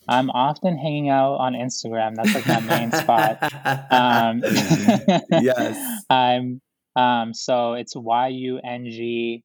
[0.07, 2.15] I'm often hanging out on Instagram.
[2.15, 3.39] That's like my main spot.
[3.91, 4.41] Um,
[5.41, 6.03] yes.
[6.09, 6.61] I'm
[6.95, 9.43] um, so it's Y U N G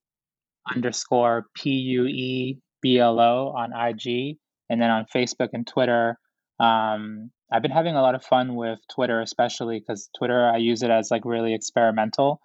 [0.75, 4.39] underscore P U E B L O on IG,
[4.69, 6.19] and then on Facebook and Twitter.
[6.59, 10.83] Um, I've been having a lot of fun with Twitter, especially because Twitter I use
[10.83, 12.41] it as like really experimental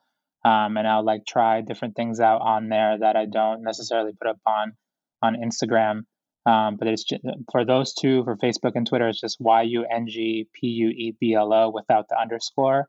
[0.45, 4.29] um, and I'll like try different things out on there that I don't necessarily put
[4.29, 4.73] up on
[5.23, 6.03] on Instagram.
[6.45, 9.85] Um, but it's just, for those two for Facebook and Twitter, it's just Y U
[9.91, 12.87] N G P U E B L O without the underscore.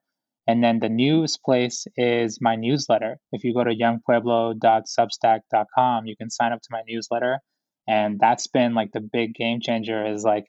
[0.48, 3.18] And then the news place is my newsletter.
[3.32, 7.40] If you go to yungpueblo.substack.com, you can sign up to my newsletter.
[7.88, 10.44] And that's been like the big game changer is like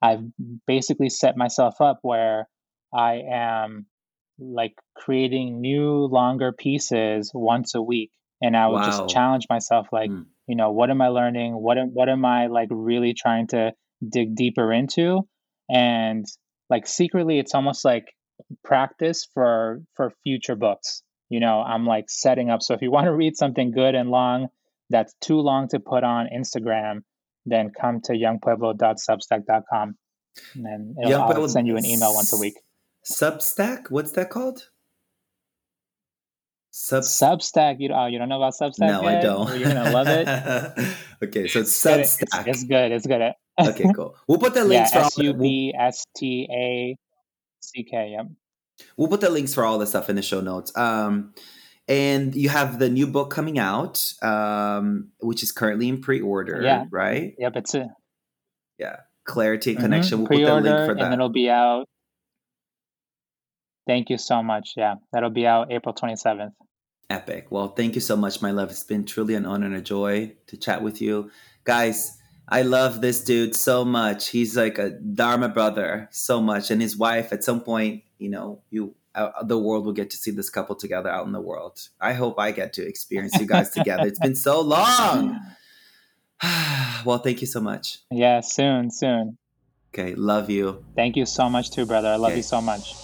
[0.00, 0.22] I've
[0.66, 2.48] basically set myself up where
[2.92, 3.86] I am
[4.38, 8.86] like creating new longer pieces once a week and i would wow.
[8.86, 10.24] just challenge myself like mm.
[10.46, 13.72] you know what am i learning what am, what am i like really trying to
[14.06, 15.20] dig deeper into
[15.70, 16.24] and
[16.70, 18.06] like secretly it's almost like
[18.64, 23.06] practice for for future books you know i'm like setting up so if you want
[23.06, 24.48] to read something good and long
[24.90, 27.02] that's too long to put on instagram
[27.44, 29.96] then come to yungpueblo.substack.com
[30.54, 32.54] and then I'll send you an email once a week
[33.04, 33.90] Substack?
[33.90, 34.68] What's that called?
[36.70, 37.76] Sub- Substack.
[37.80, 38.88] You, oh, you don't know about Substack?
[38.88, 39.18] No, yet?
[39.18, 39.58] I don't.
[39.58, 40.96] You're gonna love it.
[41.24, 41.98] okay, so it's Substack.
[41.98, 42.92] It's, it's, good.
[42.92, 43.32] It's good.
[43.60, 44.16] okay, cool.
[44.28, 46.96] We'll put the links yeah, S U B S T A
[47.62, 48.10] C K.
[48.16, 48.26] Yep.
[48.96, 50.76] We'll put the links for all the stuff in the show notes.
[50.76, 51.34] Um,
[51.88, 56.84] And you have the new book coming out, um, which is currently in pre-order, Yeah.
[56.90, 57.34] right?
[57.38, 57.88] Yep, it's a
[58.78, 59.00] Yeah.
[59.24, 60.18] Clarity mhm, Connection.
[60.20, 61.02] We'll put the link for that.
[61.04, 61.86] and it'll be out.
[63.86, 64.74] Thank you so much.
[64.76, 66.54] Yeah, that'll be out April 27th.
[67.10, 67.48] Epic.
[67.50, 68.70] Well, thank you so much, my love.
[68.70, 71.30] It's been truly an honor and a joy to chat with you.
[71.64, 72.16] Guys,
[72.48, 74.28] I love this dude so much.
[74.28, 76.70] He's like a Dharma brother so much.
[76.70, 80.16] And his wife, at some point, you know, you uh, the world will get to
[80.16, 81.88] see this couple together out in the world.
[82.00, 84.06] I hope I get to experience you guys together.
[84.06, 85.38] It's been so long.
[87.04, 87.98] well, thank you so much.
[88.10, 89.36] Yeah, soon, soon.
[89.94, 90.84] Okay, love you.
[90.96, 92.08] Thank you so much too, brother.
[92.08, 92.38] I love Okay.
[92.38, 92.94] you so much.